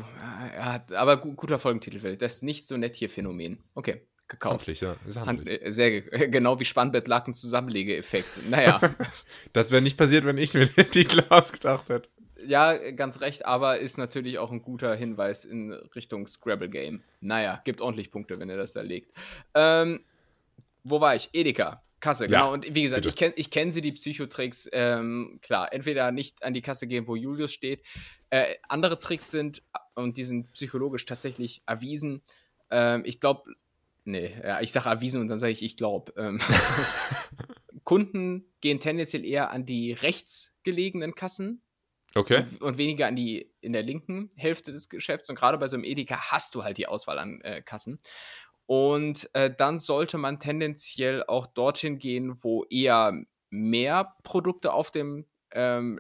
[0.57, 2.01] ja, aber gu guter Folgentitel.
[2.01, 2.21] vielleicht.
[2.23, 3.59] Das ist nicht so nett hier Phänomen.
[3.75, 4.55] Okay, gekauft.
[4.61, 4.97] Handlich, ja.
[5.07, 5.65] Ist Hand, handlich.
[5.65, 8.49] äh, sehr ge- genau wie Spannbettlaken Zusammenlegeeffekt.
[8.51, 8.81] Naja,
[9.53, 12.09] Das wäre nicht passiert, wenn ich mir den Titel ausgedacht hätte.
[12.47, 17.03] ja, ganz recht, aber ist natürlich auch ein guter Hinweis in Richtung Scrabble Game.
[17.21, 19.13] Naja, gibt ordentlich Punkte, wenn ihr das da legt.
[19.55, 20.01] Ähm,
[20.83, 21.29] wo war ich?
[21.33, 21.83] Edeka.
[22.01, 22.53] Kasse, Ja, genau.
[22.53, 23.09] Und wie gesagt, bitte.
[23.11, 24.69] ich kenne ich kenn sie, die Psychotricks.
[24.73, 27.83] Ähm, klar, entweder nicht an die Kasse gehen, wo Julius steht.
[28.31, 29.63] Äh, andere Tricks sind,
[29.95, 32.23] und die sind psychologisch tatsächlich erwiesen.
[32.71, 33.53] Ähm, ich glaube,
[34.05, 36.13] nee, ja, ich sage erwiesen und dann sage ich, ich glaube.
[36.17, 36.41] Ähm,
[37.85, 41.63] Kunden gehen tendenziell eher an die rechts gelegenen Kassen
[42.15, 42.45] Okay.
[42.53, 45.29] und, und weniger an die in der linken Hälfte des Geschäfts.
[45.31, 48.01] Und gerade bei so einem Edeka hast du halt die Auswahl an äh, Kassen.
[48.71, 53.13] Und äh, dann sollte man tendenziell auch dorthin gehen, wo eher
[53.51, 55.99] mehr Produkte auf dem, ähm,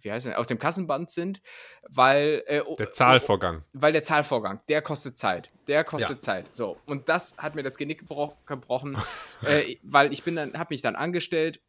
[0.00, 1.42] wie heißt denn, auf dem Kassenband sind,
[1.90, 3.64] weil äh, Der Zahlvorgang.
[3.74, 5.50] weil der Zahlvorgang, der kostet Zeit.
[5.68, 6.20] Der kostet Ja.
[6.20, 6.46] Zeit.
[6.54, 6.78] So.
[6.86, 8.96] Und das hat mir das Genick gebro gebrochen,
[9.42, 11.60] äh, weil ich bin dann, habe mich dann angestellt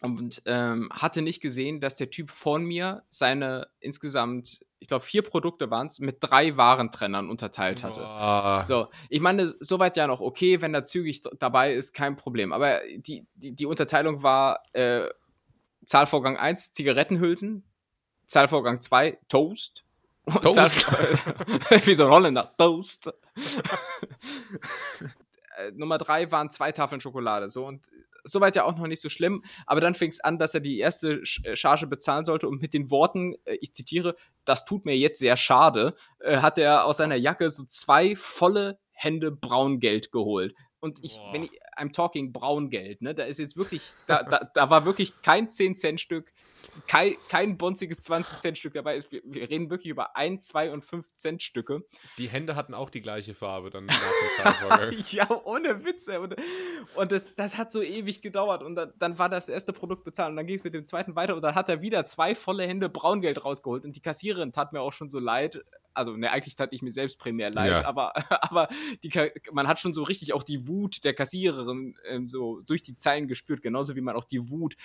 [0.00, 5.22] und ähm, hatte nicht gesehen, dass der Typ von mir seine insgesamt, ich glaube, vier
[5.22, 8.00] Produkte waren es, mit drei Warentrennern unterteilt hatte.
[8.00, 8.62] Boah.
[8.66, 12.52] So, ich meine, soweit ja noch okay, wenn da zügig dabei ist, kein Problem.
[12.52, 15.06] Aber die, die, die Unterteilung war äh,
[15.84, 17.64] Zahlvorgang 1, Zigarettenhülsen,
[18.26, 19.84] Zahlvorgang 2, Toast.
[20.42, 20.86] Toast?
[21.86, 23.12] Wie so ein Holländer, Toast.
[25.56, 27.50] Äh, Nummer 3 waren zwei Tafeln Schokolade.
[27.50, 27.86] So, und
[28.24, 29.44] soweit ja auch noch nicht so schlimm.
[29.66, 32.74] Aber dann fing es an, dass er die erste äh, Charge bezahlen sollte und mit
[32.74, 36.98] den Worten, äh, ich zitiere, das tut mir jetzt sehr schade, äh, hat er aus
[36.98, 40.54] seiner Jacke so zwei volle Hände Braungeld geholt.
[40.80, 41.32] Und ich, Boah.
[41.32, 45.12] wenn ich, I'm talking Braungeld, ne, da ist jetzt wirklich, da, da, da war wirklich
[45.22, 46.32] kein 10-Cent-Stück,
[46.86, 48.96] kein, kein bonziges 20-Cent-Stück dabei.
[48.96, 49.10] ist.
[49.12, 51.84] Wir, wir reden wirklich über 1, 2 und 5-Cent-Stücke.
[52.18, 53.88] Die Hände hatten auch die gleiche Farbe dann
[55.10, 56.20] ja, ohne Witze.
[56.20, 56.36] Und,
[56.94, 58.62] und das, das hat so ewig gedauert.
[58.62, 60.30] Und dann, dann war das erste Produkt bezahlt.
[60.30, 61.34] Und dann ging es mit dem zweiten weiter.
[61.34, 63.84] Und dann hat er wieder zwei volle Hände Braungeld rausgeholt.
[63.84, 65.64] Und die Kassiererin tat mir auch schon so leid.
[65.94, 67.70] Also, ne, eigentlich tat ich mir selbst primär leid.
[67.70, 67.84] Ja.
[67.84, 68.68] Aber, aber
[69.02, 69.10] die,
[69.52, 73.28] man hat schon so richtig auch die Wut der Kassiererin ähm, so durch die Zeilen
[73.28, 73.62] gespürt.
[73.62, 74.76] Genauso wie man auch die Wut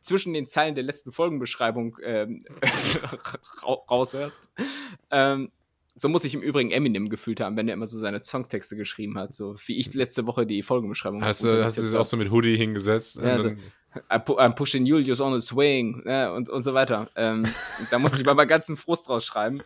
[0.00, 2.44] zwischen den Zeilen der letzten Folgenbeschreibung ähm,
[3.62, 4.32] ra- raushört.
[5.10, 5.50] Ähm,
[5.94, 9.16] so muss ich im Übrigen Eminem gefühlt haben, wenn er immer so seine Songtexte geschrieben
[9.18, 12.16] hat, so wie ich letzte Woche die Folgenbeschreibung Hast du, hast du das auch so
[12.18, 13.16] mit Hoodie hingesetzt?
[13.16, 13.52] Ja, so-
[14.10, 17.08] I'm pushing Julius on a swing ne, und, und so weiter.
[17.16, 17.46] Ähm,
[17.90, 19.62] da muss ich mal meinen ganzen Frust rausschreiben.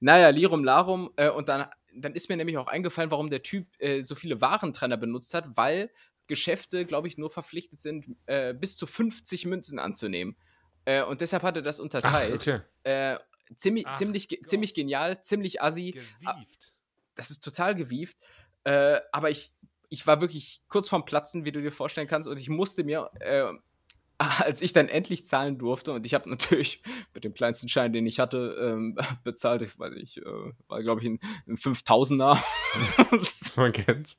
[0.00, 1.12] Naja, Lirum Larum.
[1.16, 4.40] Äh, und dann, dann ist mir nämlich auch eingefallen, warum der Typ äh, so viele
[4.40, 5.90] Warentrenner benutzt hat, weil
[6.26, 10.36] Geschäfte, glaube ich, nur verpflichtet sind, äh, bis zu 50 Münzen anzunehmen.
[10.84, 12.34] Äh, und deshalb hat er das Ach, unterteilt.
[12.34, 12.60] okay.
[12.84, 13.18] äh,
[13.56, 14.46] ziemlich, Ach ziemlich, Gott.
[14.48, 16.72] ziemlich genial, ziemlich assi Gewieft.
[17.14, 18.16] das ist total gewieft.
[18.64, 19.52] Äh, aber ich,
[19.90, 23.10] ich war wirklich kurz vorm Platzen, wie du dir vorstellen kannst, und ich musste mir,
[24.18, 26.82] als ich dann endlich zahlen durfte, und ich habe natürlich
[27.14, 31.00] mit dem kleinsten Schein, den ich hatte, ähm, bezahlt, ich weiß nicht, äh, war glaube
[31.00, 32.38] ich ein, ein 5000er,
[33.56, 34.18] Man kennt's.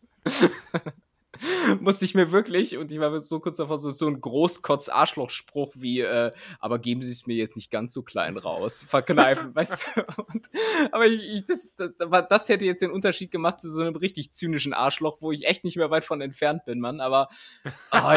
[1.82, 6.02] musste ich mir wirklich, und ich war so kurz davor, so, so ein Großkotz-Arschloch-Spruch wie,
[6.02, 10.02] äh, aber geben Sie es mir jetzt nicht ganz so klein raus, verkneifen, weißt du?
[10.24, 10.50] Und,
[10.92, 11.92] aber ich, ich, das, das,
[12.30, 15.64] das hätte jetzt den Unterschied gemacht zu so einem richtig zynischen Arschloch, wo ich echt
[15.64, 17.30] nicht mehr weit von entfernt bin, Mann, aber
[17.92, 18.14] oh,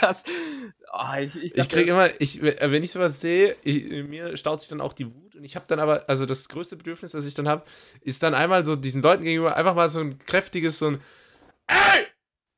[0.00, 0.24] das,
[0.92, 4.60] oh, ich, ich, Ich krieg das- immer, ich, wenn ich sowas sehe, ich, mir staut
[4.60, 7.24] sich dann auch die Wut und ich habe dann aber, also das größte Bedürfnis, das
[7.24, 7.64] ich dann habe,
[8.02, 11.00] ist dann einmal so diesen Leuten gegenüber einfach mal so ein kräftiges, so ein,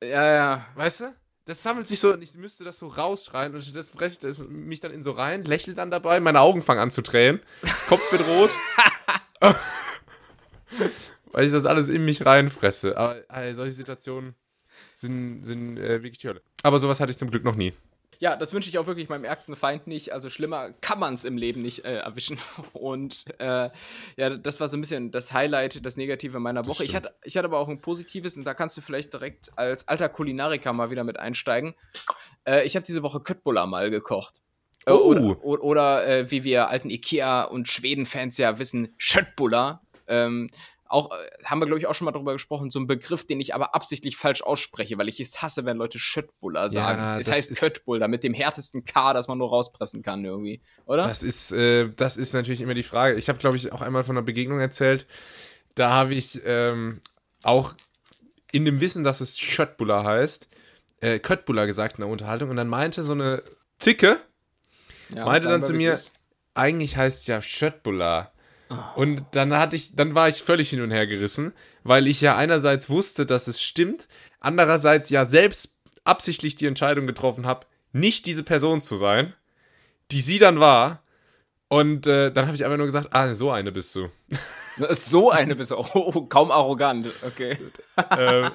[0.09, 0.65] Ja, ja.
[0.75, 1.15] weißt du?
[1.45, 4.37] das sammelt sich so und ich müsste das so rausschreien und stattdessen fresse ich das,
[4.37, 7.41] mich dann in so rein, lächle dann dabei, meine Augen fangen an zu tränen,
[7.89, 8.51] Kopf wird rot.
[11.31, 12.97] weil ich das alles in mich reinfresse.
[12.97, 14.35] Aber also, solche Situationen
[14.95, 16.41] sind, sind äh, wirklich die Hölle.
[16.63, 17.73] Aber sowas hatte ich zum Glück noch nie.
[18.23, 20.13] Ja, das wünsche ich auch wirklich meinem ärgsten Feind nicht.
[20.13, 22.37] Also schlimmer kann man es im Leben nicht äh, erwischen.
[22.71, 23.69] Und äh,
[24.15, 26.85] ja, das war so ein bisschen das Highlight, das Negative meiner Woche.
[26.85, 29.89] Ich hatte, ich hatte aber auch ein positives und da kannst du vielleicht direkt als
[29.89, 31.75] alter Kulinariker mal wieder mit einsteigen.
[32.45, 34.35] Äh, ich habe diese Woche Köttbullar mal gekocht.
[34.85, 34.99] Äh, oh.
[34.99, 39.81] Oder, oder, oder äh, wie wir alten Ikea- und Schweden-Fans ja wissen, Schöttbullar.
[40.07, 40.49] Ähm,
[40.93, 43.39] auch, äh, haben wir, glaube ich, auch schon mal darüber gesprochen, so ein Begriff, den
[43.39, 46.99] ich aber absichtlich falsch ausspreche, weil ich es hasse, wenn Leute Schöttbuller sagen.
[46.99, 51.07] Ja, es heißt Köttbuller mit dem härtesten K, das man nur rauspressen kann irgendwie, oder?
[51.07, 53.15] Das ist, äh, das ist natürlich immer die Frage.
[53.15, 55.07] Ich habe, glaube ich, auch einmal von einer Begegnung erzählt.
[55.75, 57.01] Da habe ich ähm,
[57.41, 57.73] auch
[58.51, 60.47] in dem Wissen, dass es Schöttbuller heißt,
[61.01, 63.41] äh, Köttbuller gesagt in der Unterhaltung und dann meinte so eine
[63.79, 64.19] Zicke,
[65.13, 65.97] ja, meinte dann zu mir,
[66.53, 68.32] eigentlich heißt es ja Schöttbuller.
[68.95, 71.53] Und dann hatte ich, dann war ich völlig hin und her gerissen,
[71.83, 74.07] weil ich ja einerseits wusste, dass es stimmt,
[74.39, 79.33] andererseits ja selbst absichtlich die Entscheidung getroffen habe, nicht diese Person zu sein,
[80.11, 81.03] die sie dann war.
[81.69, 84.09] Und äh, dann habe ich einfach nur gesagt, ah, so eine bist du.
[84.89, 85.77] So eine bist du.
[85.77, 87.07] Oh, oh kaum arrogant.
[87.21, 87.59] Okay.
[88.17, 88.49] ähm,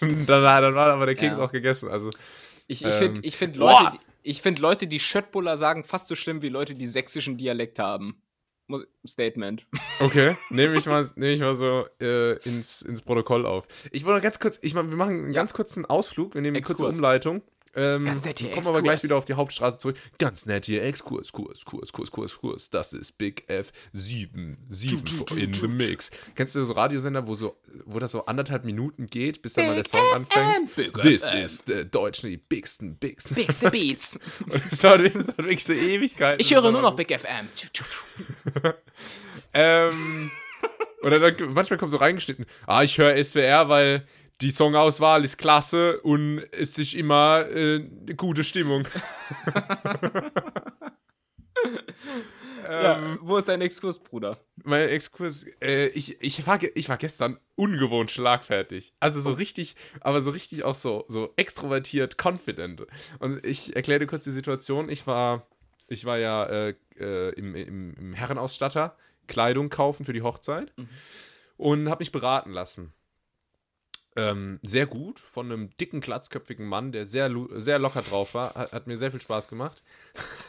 [0.00, 1.42] dann, dann, war aber der Keks ja.
[1.42, 1.88] auch gegessen.
[1.88, 2.10] Also,
[2.68, 6.42] ich, ich finde ähm, find Leute, die, find Leute, die Schöttbuller sagen, fast so schlimm
[6.42, 8.22] wie Leute, die sächsischen Dialekt haben.
[9.06, 9.66] Statement.
[10.00, 13.66] Okay, nehme ich mal, nehm ich mal so äh, ins, ins Protokoll auf.
[13.90, 15.40] Ich wollte ganz kurz, ich meine, wir machen einen ja.
[15.40, 17.42] ganz kurzen Ausflug, wir nehmen eine kurze Umleitung.
[17.76, 19.96] Ähm, Ganz nett hier, kommen aber gleich wieder auf die Hauptstraße zurück.
[20.18, 22.70] Ganz nett hier, Exkurs, Kurs, Kurs, Kurs, Kurs, Kurs.
[22.70, 25.04] Das ist Big F 7, 7
[25.36, 26.10] in the Mix.
[26.34, 29.74] Kennst du so Radiosender, wo, so, wo das so anderthalb Minuten geht, bis dann mal
[29.74, 30.74] der Song anfängt?
[30.76, 33.34] Big This is the Deutschen bigsten, bigsten.
[33.34, 34.18] Bigste Beats.
[34.46, 36.40] Und es dauert, wirklich so Ewigkeiten.
[36.40, 37.48] Ich höre nur noch Big FM.
[39.54, 40.30] ähm,
[41.02, 44.06] oder dann, manchmal kommt so reingeschnitten, ah, ich höre SWR, weil
[44.40, 48.86] die Songauswahl ist klasse und es ist immer äh, eine gute Stimmung.
[52.64, 54.38] ja, ähm, wo ist dein Exkurs, Bruder?
[54.62, 58.92] Mein Exkurs, äh, ich, ich, war, ich war gestern ungewohnt schlagfertig.
[59.00, 59.34] Also so oh.
[59.34, 62.84] richtig, aber so richtig auch so, so extrovertiert, confident.
[63.20, 64.88] Und ich erkläre dir kurz die Situation.
[64.88, 65.46] Ich war,
[65.86, 70.88] ich war ja äh, äh, im, im, im, Herrenausstatter Kleidung kaufen für die Hochzeit mhm.
[71.56, 72.92] und habe mich beraten lassen.
[74.16, 78.54] Ähm, sehr gut, von einem dicken, glatzköpfigen Mann, der sehr, sehr locker drauf war.
[78.54, 79.82] Hat, hat mir sehr viel Spaß gemacht.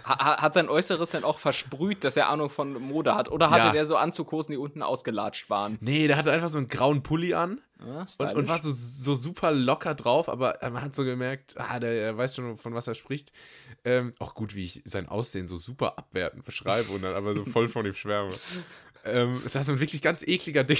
[0.05, 3.31] Ha, hat sein Äußeres denn auch versprüht, dass er Ahnung von Mode hat?
[3.31, 3.71] Oder hatte ja.
[3.71, 5.77] der so Anzughosen, die unten ausgelatscht waren?
[5.81, 9.15] Nee, der hatte einfach so einen grauen Pulli an ja, und, und, war so, so
[9.15, 12.87] super locker drauf, aber man hat so gemerkt, ah, der, der weiß schon, von was
[12.87, 13.31] er spricht.
[13.83, 17.43] Ähm, auch gut, wie ich sein Aussehen so super abwertend beschreibe und dann aber so
[17.45, 18.35] voll von ihm schwärme.
[19.07, 20.79] Ähm, das ist so ein wirklich ganz ekliger Ding.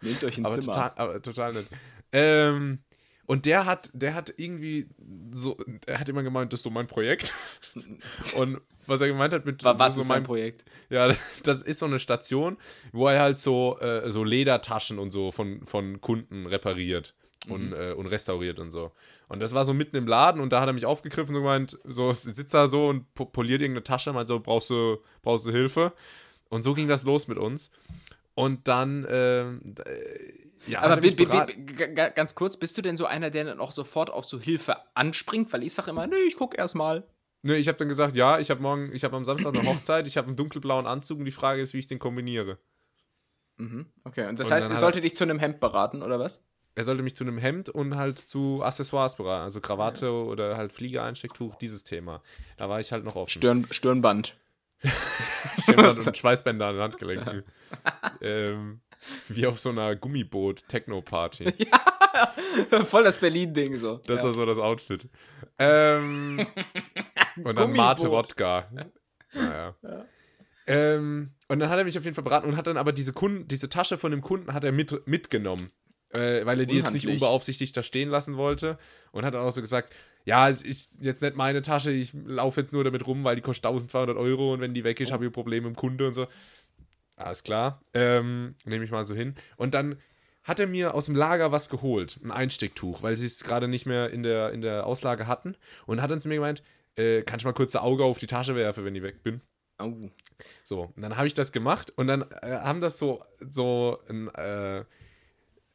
[0.00, 0.72] Nehmt euch ein aber Zimmer.
[0.72, 1.66] Total, aber total nett.
[2.12, 2.78] Ähm,
[3.26, 4.88] und der hat, der hat irgendwie
[5.30, 5.56] so,
[5.86, 7.32] er hat immer gemeint, das ist so mein Projekt.
[8.36, 10.64] und was er gemeint hat mit was so ist mein Projekt?
[10.88, 11.14] Ja,
[11.44, 12.56] das ist so eine Station,
[12.92, 17.14] wo er halt so, äh, so Ledertaschen und so von, von Kunden repariert
[17.48, 17.74] und, mhm.
[17.74, 18.90] äh, und restauriert und so.
[19.28, 21.78] Und das war so mitten im Laden und da hat er mich aufgegriffen und gemeint,
[21.84, 25.92] so sitzt er so und poliert irgendeine Tasche, meint so, brauchst du, brauchst du Hilfe?
[26.48, 27.70] Und so ging das los mit uns.
[28.34, 30.82] Und dann, ähm, äh, ja.
[30.82, 34.76] Aber ganz kurz, bist du denn so einer, der dann auch sofort auf so Hilfe
[34.94, 35.52] anspringt?
[35.52, 37.06] Weil ich sage immer, nö, ich guck erst mal.
[37.42, 40.06] Nö, ich habe dann gesagt, ja, ich habe morgen, ich habe am Samstag eine Hochzeit,
[40.06, 42.58] ich habe einen dunkelblauen Anzug und die Frage ist, wie ich den kombiniere.
[43.56, 46.44] Mhm, okay, und das und heißt, er sollte dich zu einem Hemd beraten, oder was?
[46.74, 50.12] Er sollte mich zu einem Hemd und halt zu Accessoires beraten, also Krawatte ja.
[50.12, 52.22] oder halt Fliegereinstecktuch, dieses Thema.
[52.56, 53.30] Da war ich halt noch offen.
[53.30, 54.36] Stirn, Stirnband.
[55.62, 57.44] Stirnband und Schweißbänder an den Handgelenken.
[58.20, 58.80] ähm,
[59.28, 61.54] wie auf so einer Gummiboot-Techno-Party.
[62.70, 63.98] Ja, voll das Berlin-Ding so.
[63.98, 64.26] Das ja.
[64.26, 65.08] war so das Outfit.
[65.58, 66.44] Ähm,
[67.42, 68.68] und dann Mate Wodka.
[69.32, 69.74] Naja.
[69.80, 70.06] Ja.
[70.66, 73.12] Ähm, und dann hat er mich auf jeden Fall beraten und hat dann aber diese,
[73.12, 75.70] Kunden, diese Tasche von dem Kunden hat er mit, mitgenommen.
[76.12, 78.78] Äh, weil er die jetzt nicht unbeaufsichtigt da stehen lassen wollte.
[79.12, 79.94] Und hat dann auch so gesagt,
[80.24, 83.42] ja, es ist jetzt nicht meine Tasche, ich laufe jetzt nur damit rum, weil die
[83.42, 85.12] kostet 1200 Euro und wenn die weg ist, oh.
[85.12, 86.26] habe ich ein Problem mit dem Kunde und so.
[87.16, 89.34] Alles klar, ähm, nehme ich mal so hin.
[89.56, 89.96] Und dann
[90.42, 93.86] hat er mir aus dem Lager was geholt, ein Einstecktuch, weil sie es gerade nicht
[93.86, 95.54] mehr in der, in der Auslage hatten.
[95.86, 96.62] Und hat dann zu mir gemeint,
[96.96, 99.40] äh, kann ich mal kurz das Auge auf die Tasche werfen, wenn ich weg bin?
[99.78, 100.10] Oh.
[100.64, 104.28] So, und dann habe ich das gemacht und dann äh, haben das so, so ein,
[104.34, 104.84] äh,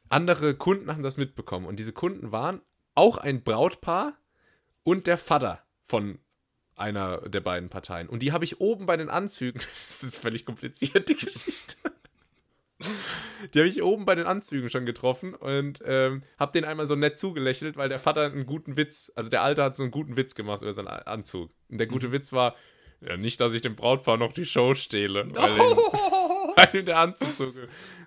[0.08, 1.66] andere Kunden haben das mitbekommen.
[1.66, 2.60] Und diese Kunden waren
[2.94, 4.18] auch ein Brautpaar
[4.82, 6.18] und der Vater von
[6.76, 8.08] einer der beiden Parteien.
[8.08, 9.60] Und die habe ich oben bei den Anzügen.
[9.88, 11.76] Das ist völlig kompliziert, die Geschichte.
[13.54, 16.94] Die habe ich oben bei den Anzügen schon getroffen und ähm, habe den einmal so
[16.94, 20.16] nett zugelächelt, weil der Vater einen guten Witz, also der Alte hat so einen guten
[20.16, 21.50] Witz gemacht über seinen Anzug.
[21.70, 22.12] Und der gute mhm.
[22.12, 22.54] Witz war,
[23.00, 26.15] ja, nicht, dass ich dem Brautpaar noch die Show stehle, weil, oh.
[26.56, 27.52] Weil der Anzug so,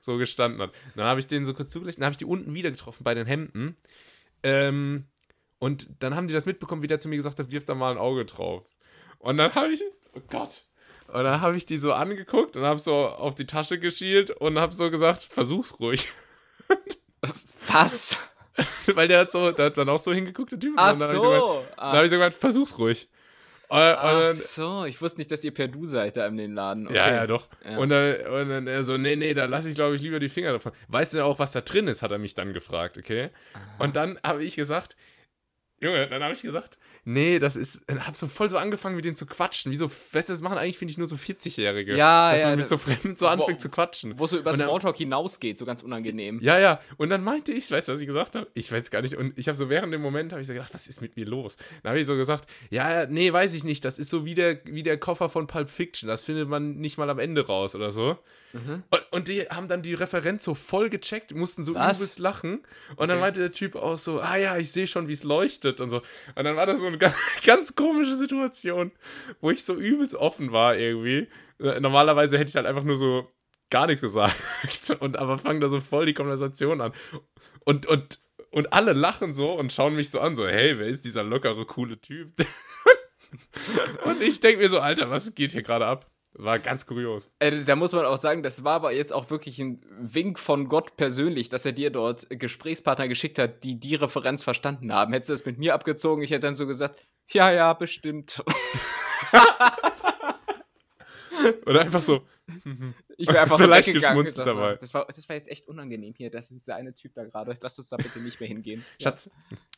[0.01, 0.71] so gestanden hat.
[0.95, 3.13] Dann habe ich den so kurz zugelächelt, dann habe ich die unten wieder getroffen bei
[3.13, 3.77] den Hemden.
[4.43, 5.05] Ähm,
[5.59, 7.91] und dann haben die das mitbekommen, wie der zu mir gesagt hat, wirf da mal
[7.91, 8.63] ein Auge drauf.
[9.19, 9.81] Und dann habe ich,
[10.13, 10.65] oh Gott.
[11.07, 14.57] Und dann habe ich die so angeguckt und habe so auf die Tasche geschielt und
[14.57, 16.11] habe so gesagt, versuch's ruhig.
[17.67, 18.17] Was?
[18.93, 20.73] Weil der hat so, der hat dann auch so hingeguckt, der Typ.
[20.77, 21.23] Ach und dann so.
[21.23, 23.09] Habe ich so dann habe ich so gesagt, versuch's ruhig.
[23.69, 26.87] Und, Ach so, ich wusste nicht, dass ihr per Du seid da in den Laden.
[26.87, 26.95] Okay.
[26.95, 27.47] Ja, ja, doch.
[27.63, 27.77] Ja.
[27.77, 30.29] Und, dann, und dann er so, nee, nee, da lasse ich, glaube ich, lieber die
[30.29, 30.71] Finger davon.
[30.87, 33.29] Weißt du auch, was da drin ist, hat er mich dann gefragt, okay?
[33.53, 33.61] Aha.
[33.83, 34.97] Und dann habe ich gesagt,
[35.79, 39.05] Junge, dann habe ich gesagt, nee, das ist, dann hab so voll so angefangen, mit
[39.05, 39.71] denen zu quatschen.
[39.71, 41.95] Wieso, weißt du, das machen eigentlich, finde ich, nur so 40-Jährige.
[41.95, 42.49] Ja, dass ja.
[42.49, 44.17] man mit so Fremden so anfängt wo, zu quatschen.
[44.17, 46.39] Wo so über Smalltalk hinausgeht, so ganz unangenehm.
[46.41, 46.79] Ja, ja.
[46.97, 48.47] Und dann meinte ich, weißt du, was ich gesagt habe?
[48.53, 49.15] Ich weiß gar nicht.
[49.17, 51.25] Und ich habe so während dem Moment, habe ich so gedacht, was ist mit mir
[51.25, 51.57] los?
[51.83, 53.83] Dann habe ich so gesagt, ja, nee, weiß ich nicht.
[53.85, 56.07] Das ist so wie der, wie der Koffer von Pulp Fiction.
[56.07, 58.17] Das findet man nicht mal am Ende raus oder so.
[58.53, 58.83] Mhm.
[58.89, 61.99] Und, und, die haben dann die Referenz so voll gecheckt, mussten so Was?
[61.99, 62.53] übelst lachen.
[62.89, 63.07] Und okay.
[63.07, 65.89] dann meinte der Typ auch so, ah ja, ich sehe schon, wie es leuchtet und
[65.89, 66.01] so.
[66.35, 67.15] Und dann war das so eine ganz,
[67.45, 68.91] ganz komische Situation,
[69.41, 71.27] wo ich so übelst offen war irgendwie.
[71.57, 73.27] Normalerweise hätte ich halt einfach nur so
[73.69, 74.35] gar nichts gesagt.
[74.99, 76.93] Und aber fangen da so voll die Konversation an.
[77.65, 78.19] Und, und,
[78.51, 81.65] und alle lachen so und schauen mich so an, so, hey, wer ist dieser lockere,
[81.65, 82.33] coole Typ?
[84.05, 86.09] und ich denke mir so, Alter, was geht hier gerade ab?
[86.33, 87.29] War ganz kurios.
[87.39, 90.69] Äh, da muss man auch sagen, das war aber jetzt auch wirklich ein Wink von
[90.69, 95.11] Gott persönlich, dass er dir dort Gesprächspartner geschickt hat, die die Referenz verstanden haben.
[95.11, 98.43] Hättest du das mit mir abgezogen, ich hätte dann so gesagt, ja, ja, bestimmt.
[101.65, 102.21] Oder einfach so.
[103.17, 104.75] Ich wäre einfach so leicht geschmunzt dabei.
[104.75, 106.29] Das war, das war jetzt echt unangenehm hier.
[106.29, 107.57] Das ist der eine Typ da gerade.
[107.61, 108.85] Lass uns da bitte nicht mehr hingehen.
[109.01, 109.29] Schatz.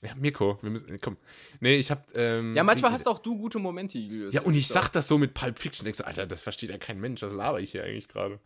[0.01, 0.99] Ja, Mirko, wir müssen.
[0.99, 1.17] Komm.
[1.59, 2.05] Nee, ich hab.
[2.15, 4.34] Ähm, ja, manchmal hast auch du gute Momente, Julius.
[4.34, 5.86] Ja, und ich sag das so mit Pulp Fiction.
[5.86, 7.22] Denkst du, Alter, das versteht ja kein Mensch.
[7.22, 8.39] Was laber ich hier eigentlich gerade?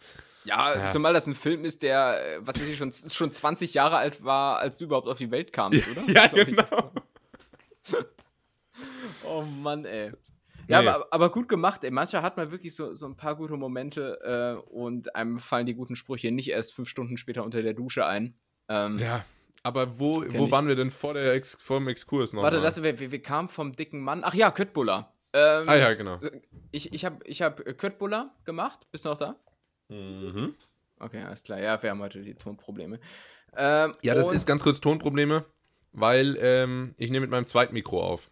[0.45, 3.73] Ja, ja, zumal das ein Film ist, der, äh, was weiß ich, schon, schon 20
[3.73, 6.03] Jahre alt war, als du überhaupt auf die Welt kamst, oder?
[6.07, 6.91] ja, genau.
[9.26, 10.11] oh Mann, ey.
[10.68, 10.88] Ja, nee.
[10.88, 11.91] aber, aber, gut gemacht, ey.
[11.91, 15.76] Manchmal hat man wirklich so, so ein paar gute Momente äh, und einem fallen die
[15.76, 18.36] guten Sprüche nicht erst fünf Stunden später unter der Dusche ein.
[18.68, 19.24] Ähm, ja,
[19.63, 22.43] aber wo, wo waren wir denn vor, der Ex vor dem Exkurs noch?
[22.43, 24.22] Warte, das, wir, wir kamen vom dicken Mann.
[24.24, 25.13] Ach ja, Köttbullar.
[25.34, 26.20] Ähm, ah ja, genau.
[26.72, 28.88] Ich, ich habe ich hab Köttbullar gemacht.
[28.91, 29.36] Bist du noch da?
[29.89, 30.55] Mhm.
[30.99, 31.59] Okay, alles klar.
[31.59, 32.99] Ja, wir haben heute die Tonprobleme.
[33.57, 35.45] Ähm, ja, das ist ganz kurz Tonprobleme,
[35.91, 38.30] weil ähm, ich nehme mit meinem zweiten Mikro auf.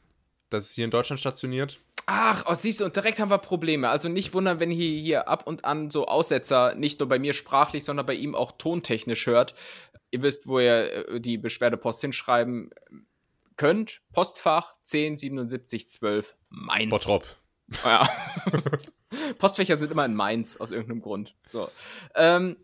[0.49, 1.81] Das ist hier in Deutschland stationiert.
[2.05, 3.89] Ach, oh, siehst du, und direkt haben wir Probleme.
[3.89, 7.33] Also nicht wundern, wenn ihr hier ab und an so Aussetzer nicht nur bei mir
[7.33, 9.55] sprachlich, sondern bei ihm auch tontechnisch hört.
[10.11, 12.71] Ihr wisst, wo ihr äh, die Beschwerdepost hinschreiben
[13.55, 14.01] könnt.
[14.11, 16.89] Postfach 107712 Mainz.
[16.89, 17.25] Bottrop.
[17.83, 18.09] Ja.
[19.37, 21.35] Postfächer sind immer in Mainz aus irgendeinem Grund.
[21.45, 21.69] So.
[22.15, 22.57] Ähm,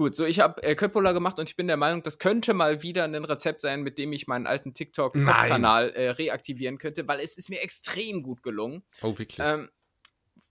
[0.00, 2.82] Gut, so ich habe äh, Köppola gemacht und ich bin der Meinung, das könnte mal
[2.82, 7.36] wieder ein Rezept sein, mit dem ich meinen alten TikTok-Kanal äh, reaktivieren könnte, weil es
[7.36, 8.82] ist mir extrem gut gelungen.
[9.02, 9.36] Oh, wirklich?
[9.38, 9.68] Ähm,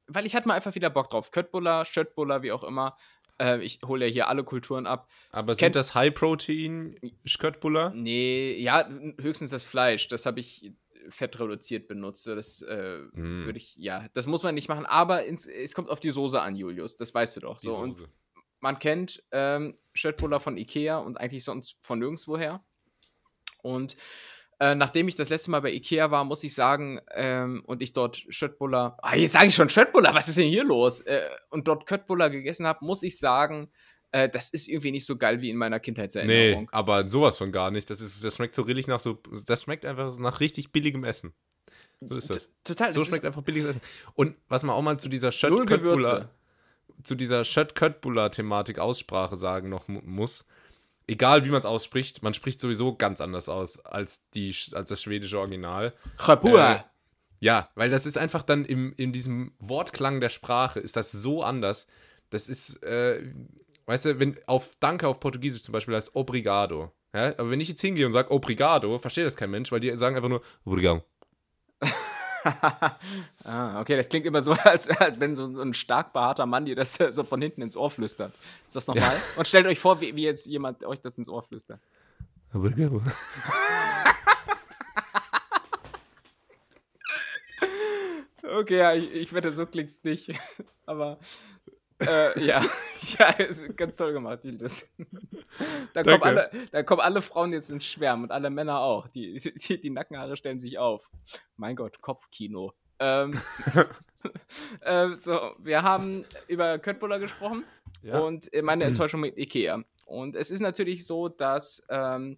[0.05, 1.31] weil ich hatte mal einfach wieder Bock drauf.
[1.31, 2.95] Köttbullar, Schöttbullar, wie auch immer.
[3.41, 5.09] Äh, ich hole ja hier alle Kulturen ab.
[5.31, 6.99] Aber sind Kennt das High-Protein
[7.39, 7.91] Köttbullar?
[7.95, 8.87] Nee, ja,
[9.19, 10.09] höchstens das Fleisch.
[10.09, 10.73] Das habe ich
[11.09, 12.27] fett reduziert benutzt.
[12.27, 13.45] Das äh, mm.
[13.45, 14.85] würde ich, ja, das muss man nicht machen.
[14.85, 16.97] Aber ins, es kommt auf die Soße an, Julius.
[16.97, 17.57] Das weißt du doch.
[17.57, 17.83] Die so.
[17.83, 18.03] Soße.
[18.03, 18.09] Und
[18.59, 22.63] man kennt ähm, Schöttbuller von Ikea und eigentlich sonst von nirgendwoher.
[23.61, 23.97] Und
[24.59, 27.93] äh, nachdem ich das letzte Mal bei Ikea war, muss ich sagen, ähm, und ich
[27.93, 31.01] dort Schöttbuller, ah, jetzt sage ich schon Schöttbuller, was ist denn hier los?
[31.01, 33.71] Äh, und dort Köttbuller gegessen habe, muss ich sagen,
[34.11, 36.63] äh, das ist irgendwie nicht so geil wie in meiner Kindheitserinnerung.
[36.63, 37.89] Nee, aber sowas von gar nicht.
[37.89, 41.33] Das, ist, das schmeckt so richtig nach so, das schmeckt einfach nach richtig billigem Essen.
[42.01, 42.51] So ist das.
[42.63, 42.93] Total.
[42.93, 43.81] So das schmeckt einfach billiges Essen.
[44.13, 46.29] Und was man auch mal zu dieser Schöttbuller
[47.03, 50.45] zu dieser Schött-Köttbullar-Thematik Aussprache sagen noch muss.
[51.07, 55.01] Egal wie man es ausspricht, man spricht sowieso ganz anders aus als, die, als das
[55.01, 55.93] schwedische Original.
[56.75, 56.83] Äh,
[57.39, 61.41] ja, weil das ist einfach dann im, in diesem Wortklang der Sprache ist das so
[61.41, 61.87] anders.
[62.29, 63.23] Das ist, äh,
[63.85, 66.91] weißt du, wenn auf Danke auf Portugiesisch zum Beispiel heißt Obrigado.
[67.13, 67.29] Ja?
[67.39, 70.15] Aber wenn ich jetzt hingehe und sage Obrigado, versteht das kein Mensch, weil die sagen
[70.15, 71.03] einfach nur Obrigado.
[73.43, 76.75] ah, okay, das klingt immer so, als, als wenn so, ein stark behaarter Mann dir
[76.75, 78.33] das äh, so von hinten ins Ohr flüstert.
[78.67, 79.03] Ist das nochmal?
[79.03, 79.21] Ja.
[79.37, 81.79] Und stellt euch vor, wie, wie, jetzt jemand euch das ins Ohr flüstert.
[82.51, 82.69] Aber
[88.41, 90.31] Okay, ja, ich, ich wette, so klingt es nicht.
[90.85, 91.19] Aber
[92.01, 92.63] äh, ja,
[93.19, 93.35] ja,
[93.75, 94.89] ganz toll gemacht, Julius.
[95.93, 99.07] Da kommen, alle, da kommen alle Frauen jetzt ins Schwärmen und alle Männer auch.
[99.07, 101.09] Die, die, die Nackenhaare stellen sich auf.
[101.57, 102.73] Mein Gott, Kopfkino.
[102.99, 103.39] Ähm,
[104.81, 107.63] äh, so, wir haben über Köttbullar gesprochen
[108.03, 108.19] ja.
[108.19, 109.83] und meine Enttäuschung mit Ikea.
[110.05, 112.37] Und es ist natürlich so, dass ähm,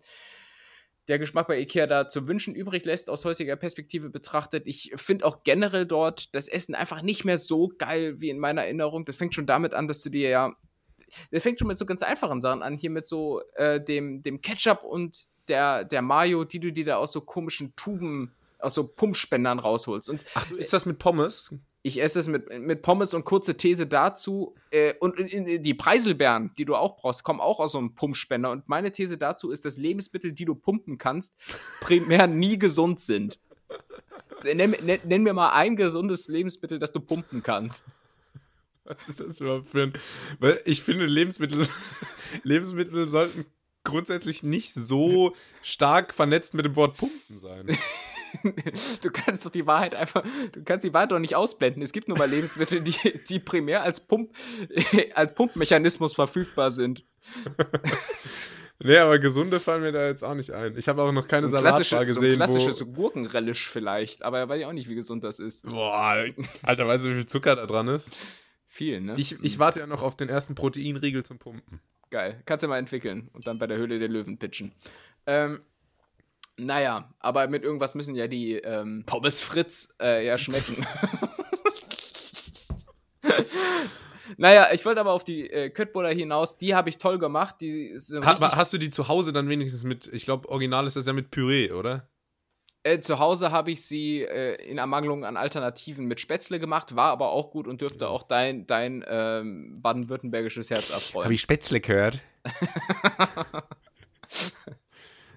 [1.08, 4.64] der Geschmack bei Ikea da zu wünschen übrig lässt, aus heutiger Perspektive betrachtet.
[4.66, 8.64] Ich finde auch generell dort das Essen einfach nicht mehr so geil wie in meiner
[8.64, 9.06] Erinnerung.
[9.06, 10.56] Das fängt schon damit an, dass du dir ja.
[11.32, 14.41] Das fängt schon mit so ganz einfachen Sachen an, hier mit so äh, dem, dem
[14.41, 18.88] Ketchup und der, der Mayo, die du dir da aus so komischen Tuben, aus so
[18.88, 20.09] Pumpspendern rausholst.
[20.09, 21.53] Und, Ach, du isst das mit Pommes?
[21.84, 24.55] Ich esse es mit, mit Pommes und kurze These dazu.
[24.70, 28.51] Äh, und die Preiselbeeren, die du auch brauchst, kommen auch aus so einem Pumpspender.
[28.51, 31.36] Und meine These dazu ist, dass Lebensmittel, die du pumpen kannst,
[31.82, 33.39] primär nie gesund sind.
[34.43, 37.86] Nenn, nenn, nenn, mir mal ein gesundes Lebensmittel, das du pumpen kannst.
[38.84, 39.93] Was ist das überhaupt für ein.
[40.39, 41.68] Weil ich finde, Lebensmittel,
[42.43, 43.45] Lebensmittel sollten
[43.84, 47.78] grundsätzlich nicht so stark vernetzt mit dem Wort pumpen sein.
[49.01, 51.82] Du kannst doch die Wahrheit einfach, du kannst die Wahrheit doch nicht ausblenden.
[51.82, 52.95] Es gibt nur mal Lebensmittel, die,
[53.29, 54.36] die primär als, Pump,
[55.15, 57.05] als Pumpmechanismus verfügbar sind.
[58.79, 60.77] nee, aber gesunde fallen mir da jetzt auch nicht ein.
[60.77, 62.32] Ich habe auch noch keine so Salatbar gesehen.
[62.32, 65.67] So klassisches Gurkenrelish vielleicht, aber weiß ich auch nicht, wie gesund das ist.
[65.69, 66.25] Boah,
[66.63, 68.11] Alter, weißt du, wie viel Zucker da dran ist?
[68.67, 69.15] Viel, ne?
[69.17, 71.82] Ich, ich warte ja noch auf den ersten Proteinriegel zum Pumpen.
[72.09, 72.41] Geil.
[72.45, 74.73] Kannst du mal entwickeln und dann bei der Höhle der Löwen pitchen.
[75.25, 75.61] Ähm,
[76.62, 80.86] naja, aber mit irgendwas müssen ja die ähm, Pommes Fritz äh, ja schmecken.
[84.38, 86.57] naja, ich wollte aber auf die äh, Köttbullar hinaus.
[86.57, 87.55] Die habe ich toll gemacht.
[87.62, 91.07] Die ha, hast du die zu Hause dann wenigstens mit, ich glaube, original ist das
[91.07, 92.07] ja mit Püree, oder?
[92.84, 97.12] Äh, zu Hause habe ich sie äh, in Ermangelung an Alternativen mit Spätzle gemacht, war
[97.12, 101.26] aber auch gut und dürfte auch dein, dein ähm, baden-württembergisches Herz erfreuen.
[101.26, 102.20] Habe ich Spätzle gehört?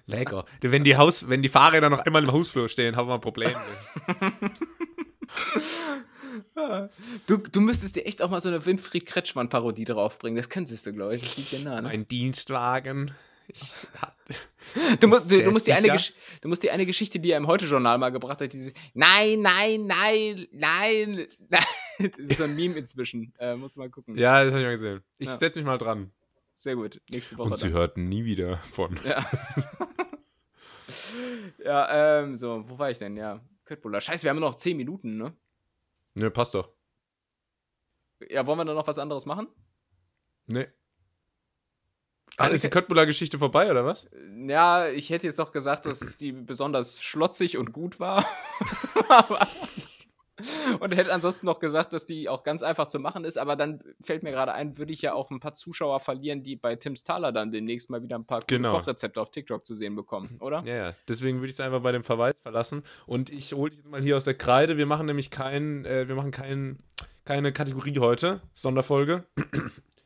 [0.05, 0.45] Lecker.
[0.61, 3.55] Wenn die, Haus, wenn die Fahrräder noch einmal im Hausflur stehen, haben wir ein Problem.
[7.27, 10.37] du, du müsstest dir echt auch mal so eine Winfried Kretschmann-Parodie draufbringen.
[10.37, 11.21] Das könntest du, glaube ich.
[11.21, 11.81] Das liegt dir nah.
[11.81, 11.89] Ne?
[11.89, 13.11] Ein Dienstwagen.
[14.99, 15.95] du, musst, du, du, musst die eine
[16.41, 19.85] du musst die eine Geschichte, die er im Heute-Journal mal gebracht hat, diese Nein, nein,
[19.85, 21.63] nein, nein, nein.
[21.99, 23.33] Das ist so ein Meme inzwischen.
[23.39, 24.17] Äh, musst du mal gucken.
[24.17, 25.01] Ja, das habe ich mal gesehen.
[25.17, 25.35] Ich ja.
[25.35, 26.11] setze mich mal dran.
[26.55, 27.01] Sehr gut.
[27.09, 27.51] Nächste Woche.
[27.51, 27.73] Und sie dann.
[27.73, 28.97] hörten nie wieder von.
[29.03, 29.29] Ja.
[31.63, 33.17] ja, ähm, so, wo war ich denn?
[33.17, 33.99] Ja, Köttbullar.
[33.99, 35.33] Scheiße, wir haben noch 10 Minuten, ne?
[36.13, 36.71] Ne, passt doch.
[38.29, 39.47] Ja, wollen wir da noch was anderes machen?
[40.47, 40.71] Ne.
[42.37, 44.09] Ah, ist die Köttbullar-Geschichte vorbei, oder was?
[44.47, 48.25] Ja, ich hätte jetzt doch gesagt, dass die besonders schlotzig und gut war.
[49.09, 49.47] Aber
[50.79, 53.81] und hätte ansonsten noch gesagt, dass die auch ganz einfach zu machen ist, aber dann
[54.01, 57.03] fällt mir gerade ein, würde ich ja auch ein paar Zuschauer verlieren, die bei Tim's
[57.03, 58.77] Thaler dann demnächst mal wieder ein paar genau.
[58.77, 60.63] Kochrezepte auf TikTok zu sehen bekommen, oder?
[60.65, 60.93] Ja, ja.
[61.07, 64.17] deswegen würde ich es einfach bei dem Verweis verlassen und ich hole dich mal hier
[64.17, 64.77] aus der Kreide.
[64.77, 66.79] Wir machen nämlich kein, äh, wir machen kein,
[67.23, 69.23] keine Kategorie heute, Sonderfolge.
[69.35, 69.61] wir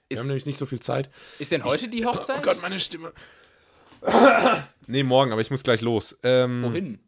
[0.10, 1.10] ist, haben nämlich nicht so viel Zeit.
[1.40, 2.40] Ist denn heute ich, die Hochzeit?
[2.40, 3.14] Oh Gott, meine Stimme.
[4.88, 6.18] nee, morgen, aber ich muss gleich los.
[6.24, 7.00] Ähm, Wohin?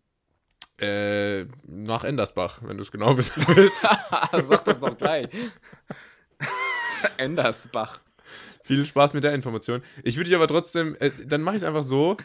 [0.82, 3.82] Äh, nach Endersbach, wenn du es genau wissen willst.
[4.32, 5.30] Sag das doch gleich.
[7.18, 8.00] Endersbach.
[8.64, 9.84] Viel Spaß mit der Information.
[10.04, 12.18] Ich würde dich aber trotzdem, äh, dann mache ich es einfach so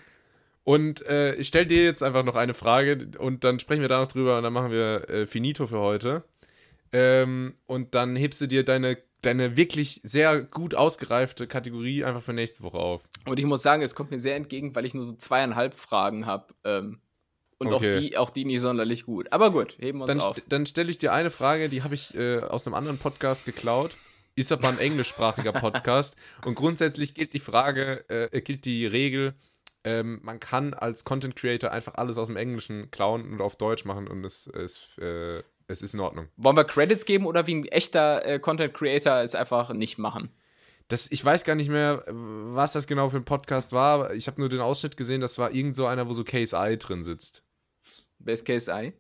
[0.67, 4.01] und äh, ich stelle dir jetzt einfach noch eine Frage und dann sprechen wir da
[4.01, 6.25] noch drüber und dann machen wir äh, Finito für heute.
[6.93, 12.33] Ähm, und dann hebst du dir deine, deine wirklich sehr gut ausgereifte Kategorie einfach für
[12.33, 13.03] nächste Woche auf.
[13.27, 16.27] Und ich muss sagen, es kommt mir sehr entgegen, weil ich nur so zweieinhalb Fragen
[16.27, 16.55] habe.
[16.65, 16.99] Ähm,
[17.59, 17.95] und okay.
[17.95, 19.33] auch, die, auch die nicht sonderlich gut.
[19.33, 20.37] Aber gut, heben wir uns dann, auf.
[20.49, 23.97] Dann stelle ich dir eine Frage, die habe ich äh, aus einem anderen Podcast geklaut.
[24.35, 26.17] Ist aber ein englischsprachiger Podcast.
[26.45, 29.35] und grundsätzlich gilt die Frage, äh, gilt die Regel,
[29.87, 33.85] ähm, man kann als Content Creator einfach alles aus dem Englischen klauen und auf Deutsch
[33.85, 36.29] machen und es, es, äh, es ist in Ordnung.
[36.37, 40.31] Wollen wir Credits geben oder wie ein echter äh, Content Creator es einfach nicht machen?
[40.89, 44.13] Das, ich weiß gar nicht mehr, was das genau für ein Podcast war.
[44.13, 46.77] Ich habe nur den Ausschnitt gesehen, das war irgend so einer, wo so Case I
[46.77, 47.45] drin sitzt.
[48.27, 48.93] Wer ist KSI?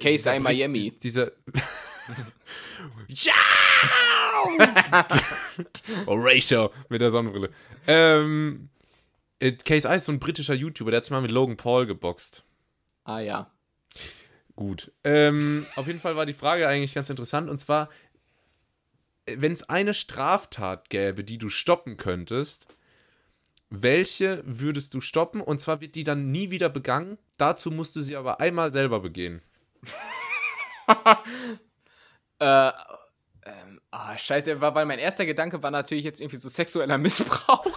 [0.00, 0.90] KSI Miami.
[0.90, 1.30] Dieser.
[3.08, 3.32] ja!
[6.04, 7.50] Horatio mit der Sonnenbrille.
[7.86, 8.70] Ähm,
[9.38, 12.42] äh, KSI ist so ein britischer YouTuber, der hat sich mal mit Logan Paul geboxt.
[13.04, 13.52] Ah ja.
[14.56, 14.90] Gut.
[15.04, 17.88] Ähm, auf jeden Fall war die Frage eigentlich ganz interessant und zwar,
[19.26, 22.66] äh, wenn es eine Straftat gäbe, die du stoppen könntest,
[23.70, 25.40] welche würdest du stoppen?
[25.40, 27.16] Und zwar wird die dann nie wieder begangen.
[27.38, 29.40] Dazu musst du sie aber einmal selber begehen.
[32.38, 32.72] äh,
[33.44, 37.64] ähm, ah, scheiße, weil mein erster Gedanke war natürlich jetzt irgendwie so sexueller Missbrauch.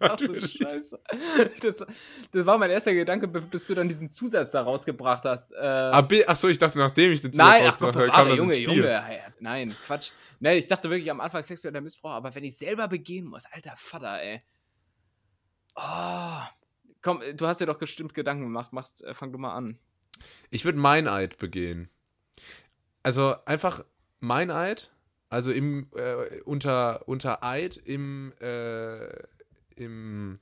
[0.00, 0.98] Ach du Scheiße.
[1.60, 1.86] Das,
[2.32, 5.52] das, war mein erster Gedanke, bis du dann diesen Zusatz da rausgebracht hast.
[5.52, 9.72] Äh, Achso, ich dachte, nachdem ich den Zusatz nein, rausgebracht habe, kam Junge, Junge, nein,
[9.86, 10.10] Quatsch.
[10.40, 13.74] Nee, ich dachte wirklich am Anfang sexueller Missbrauch, aber wenn ich selber begehen muss, alter
[13.76, 14.42] Vater, ey.
[15.76, 16.42] Oh.
[17.02, 18.72] Komm, du hast dir doch bestimmt Gedanken gemacht.
[18.72, 19.78] Mach, äh, fang du mal an.
[20.50, 21.88] Ich würde Meineid begehen.
[23.02, 23.84] Also einfach
[24.20, 24.90] Meineid,
[25.28, 29.08] also im, äh, unter, unter Eid im, äh,
[29.74, 30.38] im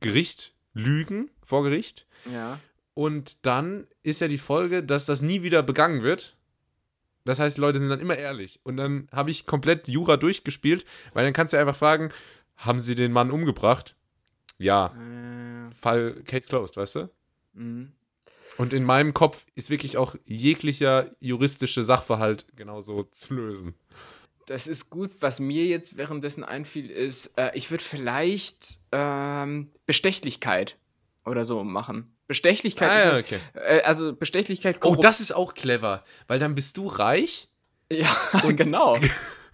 [0.00, 2.06] Gericht lügen, vor Gericht.
[2.30, 2.60] Ja.
[2.94, 6.36] Und dann ist ja die Folge, dass das nie wieder begangen wird.
[7.24, 8.60] Das heißt, die Leute sind dann immer ehrlich.
[8.62, 12.10] Und dann habe ich komplett Jura durchgespielt, weil dann kannst du einfach fragen,
[12.56, 13.96] haben sie den Mann umgebracht?
[14.58, 14.86] Ja.
[14.86, 15.74] Äh.
[15.74, 17.10] Fall Case closed, weißt du?
[17.54, 17.92] Mhm.
[18.58, 23.74] Und in meinem Kopf ist wirklich auch jeglicher juristische Sachverhalt genauso zu lösen.
[24.46, 25.10] Das ist gut.
[25.20, 30.76] Was mir jetzt währenddessen einfiel, ist, äh, ich würde vielleicht ähm, Bestechlichkeit
[31.24, 32.16] oder so machen.
[32.28, 33.40] Bestechlichkeit ah, ja, okay.
[33.54, 34.84] äh, also Bestechlichkeit.
[34.84, 37.48] Oh, das ist auch clever, weil dann bist du reich.
[37.90, 38.96] Ja, und genau.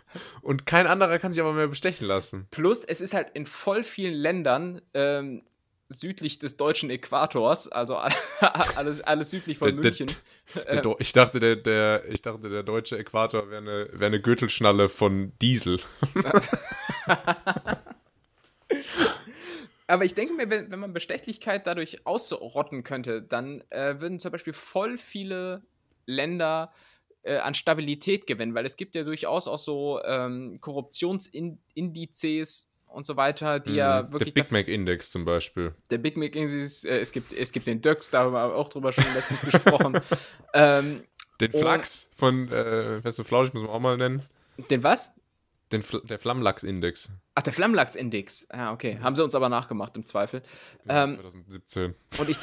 [0.42, 2.48] Und kein anderer kann sich aber mehr bestechen lassen.
[2.50, 5.42] Plus, es ist halt in voll vielen Ländern ähm,
[5.86, 7.96] südlich des deutschen Äquators, also
[8.76, 10.08] alles, alles südlich von der, München.
[10.54, 14.20] Der, der, ich, dachte, der, der, ich dachte, der deutsche Äquator wäre eine, wär eine
[14.20, 15.80] Gürtelschnalle von Diesel.
[19.86, 24.30] Aber ich denke mir, wenn, wenn man Bestechlichkeit dadurch ausrotten könnte, dann äh, würden zum
[24.30, 25.62] Beispiel voll viele
[26.04, 26.70] Länder
[27.22, 33.16] äh, an Stabilität gewinnen, weil es gibt ja durchaus auch so ähm, Korruptionsindizes und so
[33.16, 33.76] weiter, die mhm.
[33.76, 34.34] ja wirklich.
[34.34, 35.74] Der Big Mac Index zum Beispiel.
[35.90, 38.68] Der Big Mac Index, äh, es, gibt, es gibt den DÖX, da haben wir auch
[38.68, 39.98] drüber schon letztens gesprochen.
[40.54, 41.04] Ähm,
[41.40, 44.20] den Flachs von, äh, weißt du, Flauschig muss man auch mal nennen.
[44.70, 45.10] Den was?
[45.72, 47.10] Den Fl der Flammlachs-Index.
[47.34, 48.48] Ach, der Flammlachs-Index.
[48.52, 48.96] Ja, okay.
[48.96, 49.02] Mhm.
[49.02, 50.42] Haben sie uns aber nachgemacht im Zweifel.
[50.86, 51.94] Ähm, 2017.
[52.18, 52.36] Und ich,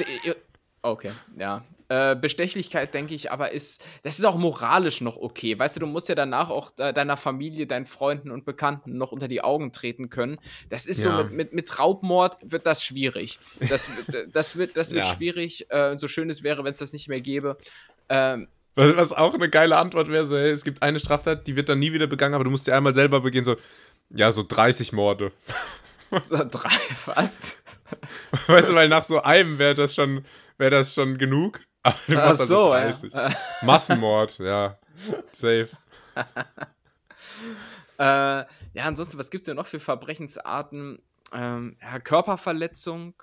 [0.82, 1.64] Okay, ja.
[1.92, 5.58] Äh, Bestechlichkeit, denke ich, aber ist, das ist auch moralisch noch okay.
[5.58, 9.12] Weißt du, du musst ja danach auch de deiner Familie, deinen Freunden und Bekannten noch
[9.12, 10.38] unter die Augen treten können.
[10.70, 11.18] Das ist ja.
[11.18, 13.40] so, mit, mit, mit, Raubmord wird das schwierig.
[13.60, 13.88] Das,
[14.34, 15.16] das wird, das wird ja.
[15.16, 15.66] schwierig.
[15.72, 17.58] Äh, so schön es wäre, wenn es das nicht mehr gäbe.
[18.08, 21.70] Ähm, was auch eine geile Antwort wäre, so, hey, es gibt eine Straftat, die wird
[21.70, 23.58] dann nie wieder begangen, aber du musst sie einmal selber begehen, so,
[24.12, 25.32] ja, so 30 Morde.
[26.30, 27.64] Drei, was?
[28.48, 30.24] Weißt du, weil nach so einem wäre das schon,
[30.58, 31.60] wäre das schon genug.
[31.90, 33.14] Aber du Ach machst also 30.
[33.14, 33.30] Ja.
[33.62, 34.78] Massenmord, ja.
[35.32, 35.70] Safe.
[37.98, 38.48] äh, ja,
[38.84, 41.02] ansonsten, was gibt es denn noch für Verbrechensarten?
[41.34, 43.14] Ähm, ja, Körperverletzung.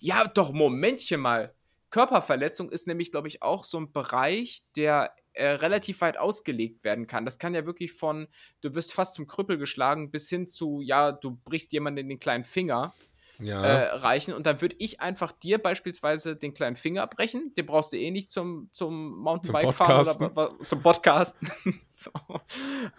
[0.00, 1.54] Ja, doch, Momentchen mal.
[1.90, 7.06] Körperverletzung ist nämlich, glaube ich, auch so ein Bereich, der äh, relativ weit ausgelegt werden
[7.06, 7.24] kann.
[7.24, 8.28] Das kann ja wirklich von,
[8.60, 12.18] du wirst fast zum Krüppel geschlagen, bis hin zu, ja, du brichst jemanden in den
[12.18, 12.92] kleinen Finger
[13.40, 13.62] ja.
[13.62, 14.34] äh, reichen.
[14.34, 17.52] Und dann würde ich einfach dir beispielsweise den kleinen Finger brechen.
[17.56, 21.50] Den brauchst du eh nicht zum, zum Mountainbike fahren oder zum Podcasten.
[21.86, 22.10] so.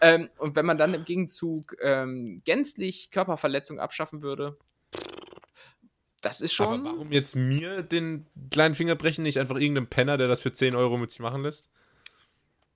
[0.01, 4.57] ähm, und wenn man dann im Gegenzug ähm, gänzlich Körperverletzung abschaffen würde,
[6.21, 6.81] das ist schon.
[6.81, 10.53] Aber warum jetzt mir den kleinen Finger brechen, nicht einfach irgendeinem Penner, der das für
[10.53, 11.69] 10 Euro mit sich machen lässt?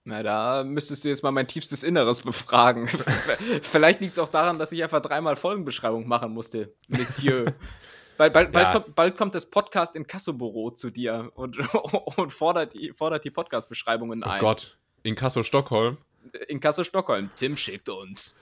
[0.07, 2.87] Na, da müsstest du jetzt mal mein tiefstes Inneres befragen.
[3.63, 7.55] Vielleicht liegt es auch daran, dass ich einfach dreimal Folgenbeschreibung machen musste, Monsieur.
[8.17, 8.51] bald, bald, ja.
[8.51, 11.57] bald, kommt, bald, kommt, das Podcast in Kassobüro zu dir und,
[12.17, 14.37] und fordert die, fordert die Podcast-Beschreibungen oh ein.
[14.37, 15.97] Oh Gott, in Kasso Stockholm.
[16.49, 17.31] In Kasso Stockholm.
[17.35, 18.37] Tim schickt uns.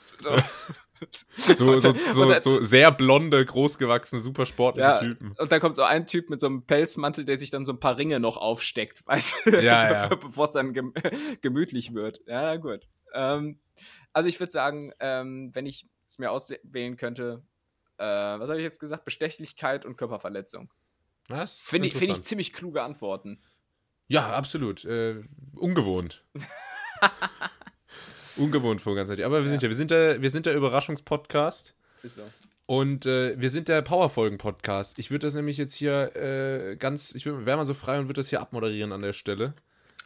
[1.12, 1.56] So.
[1.56, 5.34] So, so, so, so, sehr blonde, großgewachsene, super sportliche ja, Typen.
[5.38, 7.80] Und dann kommt so ein Typ mit so einem Pelzmantel, der sich dann so ein
[7.80, 9.62] paar Ringe noch aufsteckt, weißt du?
[9.62, 10.08] Ja, ja.
[10.16, 10.94] Bevor es dann gem
[11.42, 12.22] gemütlich wird.
[12.28, 12.88] Ja, gut.
[13.14, 13.60] Ähm,
[14.14, 17.44] also ich würde sagen, ähm, wenn ich es mir auswählen könnte,
[17.98, 19.06] äh, was habe ich jetzt gesagt?
[19.06, 20.72] Bestechlichkeit und Körperverletzung.
[21.28, 21.60] Was?
[21.60, 23.42] Finde ich, find ich ziemlich kluge Antworten.
[24.08, 24.84] Ja, absolut.
[24.86, 25.24] Äh,
[25.56, 26.26] ungewohnt.
[28.38, 31.74] Ungewohnt vor ganz Aber wir sind ja, wir sind der, wir sind der Überraschungspodcast.
[32.04, 32.24] Ist so.
[32.66, 34.98] Und äh, wir sind der Powerfolgen-Podcast.
[34.98, 38.20] Ich würde das nämlich jetzt hier äh, ganz, ich wäre mal so frei und würde
[38.20, 39.54] das hier abmoderieren an der Stelle.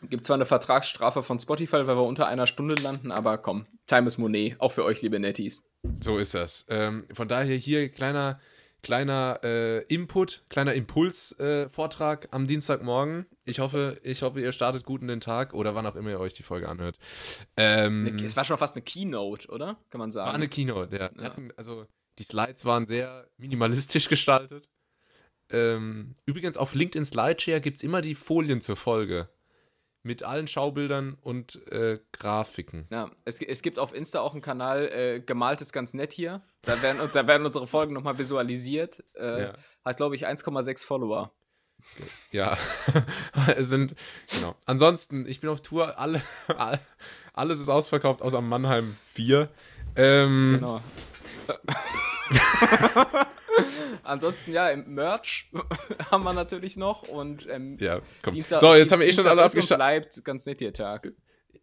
[0.09, 4.07] Gibt zwar eine Vertragsstrafe von Spotify, weil wir unter einer Stunde landen, aber komm, Time
[4.07, 5.63] is Money, auch für euch, liebe Netties.
[6.01, 6.65] So ist das.
[6.69, 8.39] Ähm, von daher hier kleiner
[8.82, 13.25] kleiner äh, Input, kleiner Impulsvortrag äh, am Dienstagmorgen.
[13.45, 16.19] Ich hoffe, ich hoffe, ihr startet gut in den Tag oder wann auch immer ihr
[16.19, 16.97] euch die Folge anhört.
[17.55, 19.78] Ähm, es war schon fast eine Keynote, oder?
[19.89, 20.28] Kann man sagen.
[20.28, 21.09] War eine Keynote, ja.
[21.21, 21.36] ja.
[21.55, 21.86] Also
[22.19, 24.69] die Slides waren sehr minimalistisch gestaltet.
[25.49, 29.30] Ähm, übrigens auf LinkedIn Slideshare gibt es immer die Folien zur Folge.
[30.07, 32.87] Mit allen Schaubildern und äh, Grafiken.
[32.89, 36.41] Ja, es, es gibt auf Insta auch einen Kanal, äh, gemalt ist ganz nett hier.
[36.63, 39.03] Da werden, da werden unsere Folgen nochmal visualisiert.
[39.15, 39.53] Äh, ja.
[39.85, 41.31] Hat, glaube ich, 1,6 Follower.
[42.31, 42.57] Ja,
[43.55, 43.95] es sind,
[44.33, 44.55] genau.
[44.65, 46.21] Ansonsten, ich bin auf Tour, alle,
[47.33, 49.49] alles ist ausverkauft, außer Mannheim 4.
[49.95, 50.81] Ähm, genau.
[54.03, 55.51] Ansonsten, ja, im Merch
[56.11, 58.35] haben wir natürlich noch und ähm, ja, komm.
[58.35, 59.77] Dienstag, so, jetzt haben wir eh schon alle abgeschaltet.
[59.77, 61.11] bleibt ganz nett ihr Tag.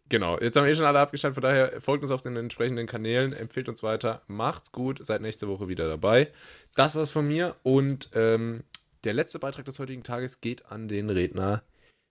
[0.07, 2.85] Genau, jetzt haben wir eh schon alle abgeschaltet, von daher folgt uns auf den entsprechenden
[2.85, 6.31] Kanälen, empfehlt uns weiter, macht's gut, seid nächste Woche wieder dabei.
[6.75, 8.61] Das war's von mir und ähm,
[9.03, 11.63] der letzte Beitrag des heutigen Tages geht an den Redner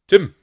[0.06, 0.34] Tim.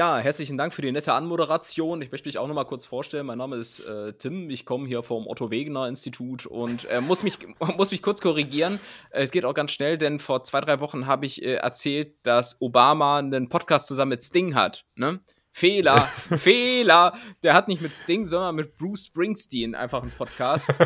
[0.00, 2.00] Ja, herzlichen Dank für die nette Anmoderation.
[2.00, 3.26] Ich möchte mich auch noch mal kurz vorstellen.
[3.26, 4.48] Mein Name ist äh, Tim.
[4.48, 7.36] Ich komme hier vom Otto Wegener Institut und äh, muss, mich,
[7.76, 8.80] muss mich kurz korrigieren.
[9.10, 12.14] Äh, es geht auch ganz schnell, denn vor zwei, drei Wochen habe ich äh, erzählt,
[12.22, 14.86] dass Obama einen Podcast zusammen mit Sting hat.
[14.94, 15.20] Ne?
[15.52, 17.12] Fehler, Fehler.
[17.42, 20.66] Der hat nicht mit Sting, sondern mit Bruce Springsteen einfach einen Podcast.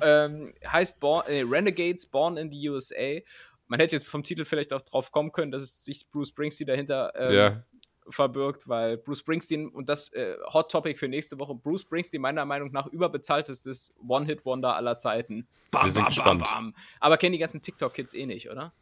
[0.00, 3.20] Äh, ähm, heißt Born, äh, Renegades Born in the USA.
[3.66, 6.66] Man hätte jetzt vom Titel vielleicht auch drauf kommen können, dass es sich Bruce Springsteen
[6.66, 7.64] dahinter ähm, ja
[8.08, 12.44] verbirgt, weil Bruce Springsteen, und das äh, Hot Topic für nächste Woche, Bruce Springsteen meiner
[12.44, 15.46] Meinung nach überbezahltestes One-Hit-Wonder aller Zeiten.
[15.70, 16.44] Bam, wir sind bam, gespannt.
[16.44, 18.72] Bam, Aber kennen die ganzen TikTok-Kids eh nicht, oder?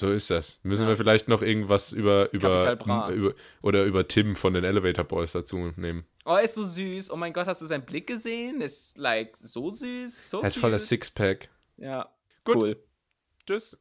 [0.00, 0.58] So ist das.
[0.62, 0.88] Müssen ja.
[0.88, 5.72] wir vielleicht noch irgendwas über, über, über, oder über Tim von den Elevator Boys dazu
[5.76, 6.04] nehmen.
[6.24, 7.10] Oh, er ist so süß.
[7.10, 8.60] Oh mein Gott, hast du seinen Blick gesehen?
[8.60, 11.50] Ist like so süß, so Er hat voll das Sixpack.
[11.76, 12.08] Ja,
[12.44, 12.56] Gut.
[12.56, 12.82] cool.
[13.46, 13.76] Tschüss.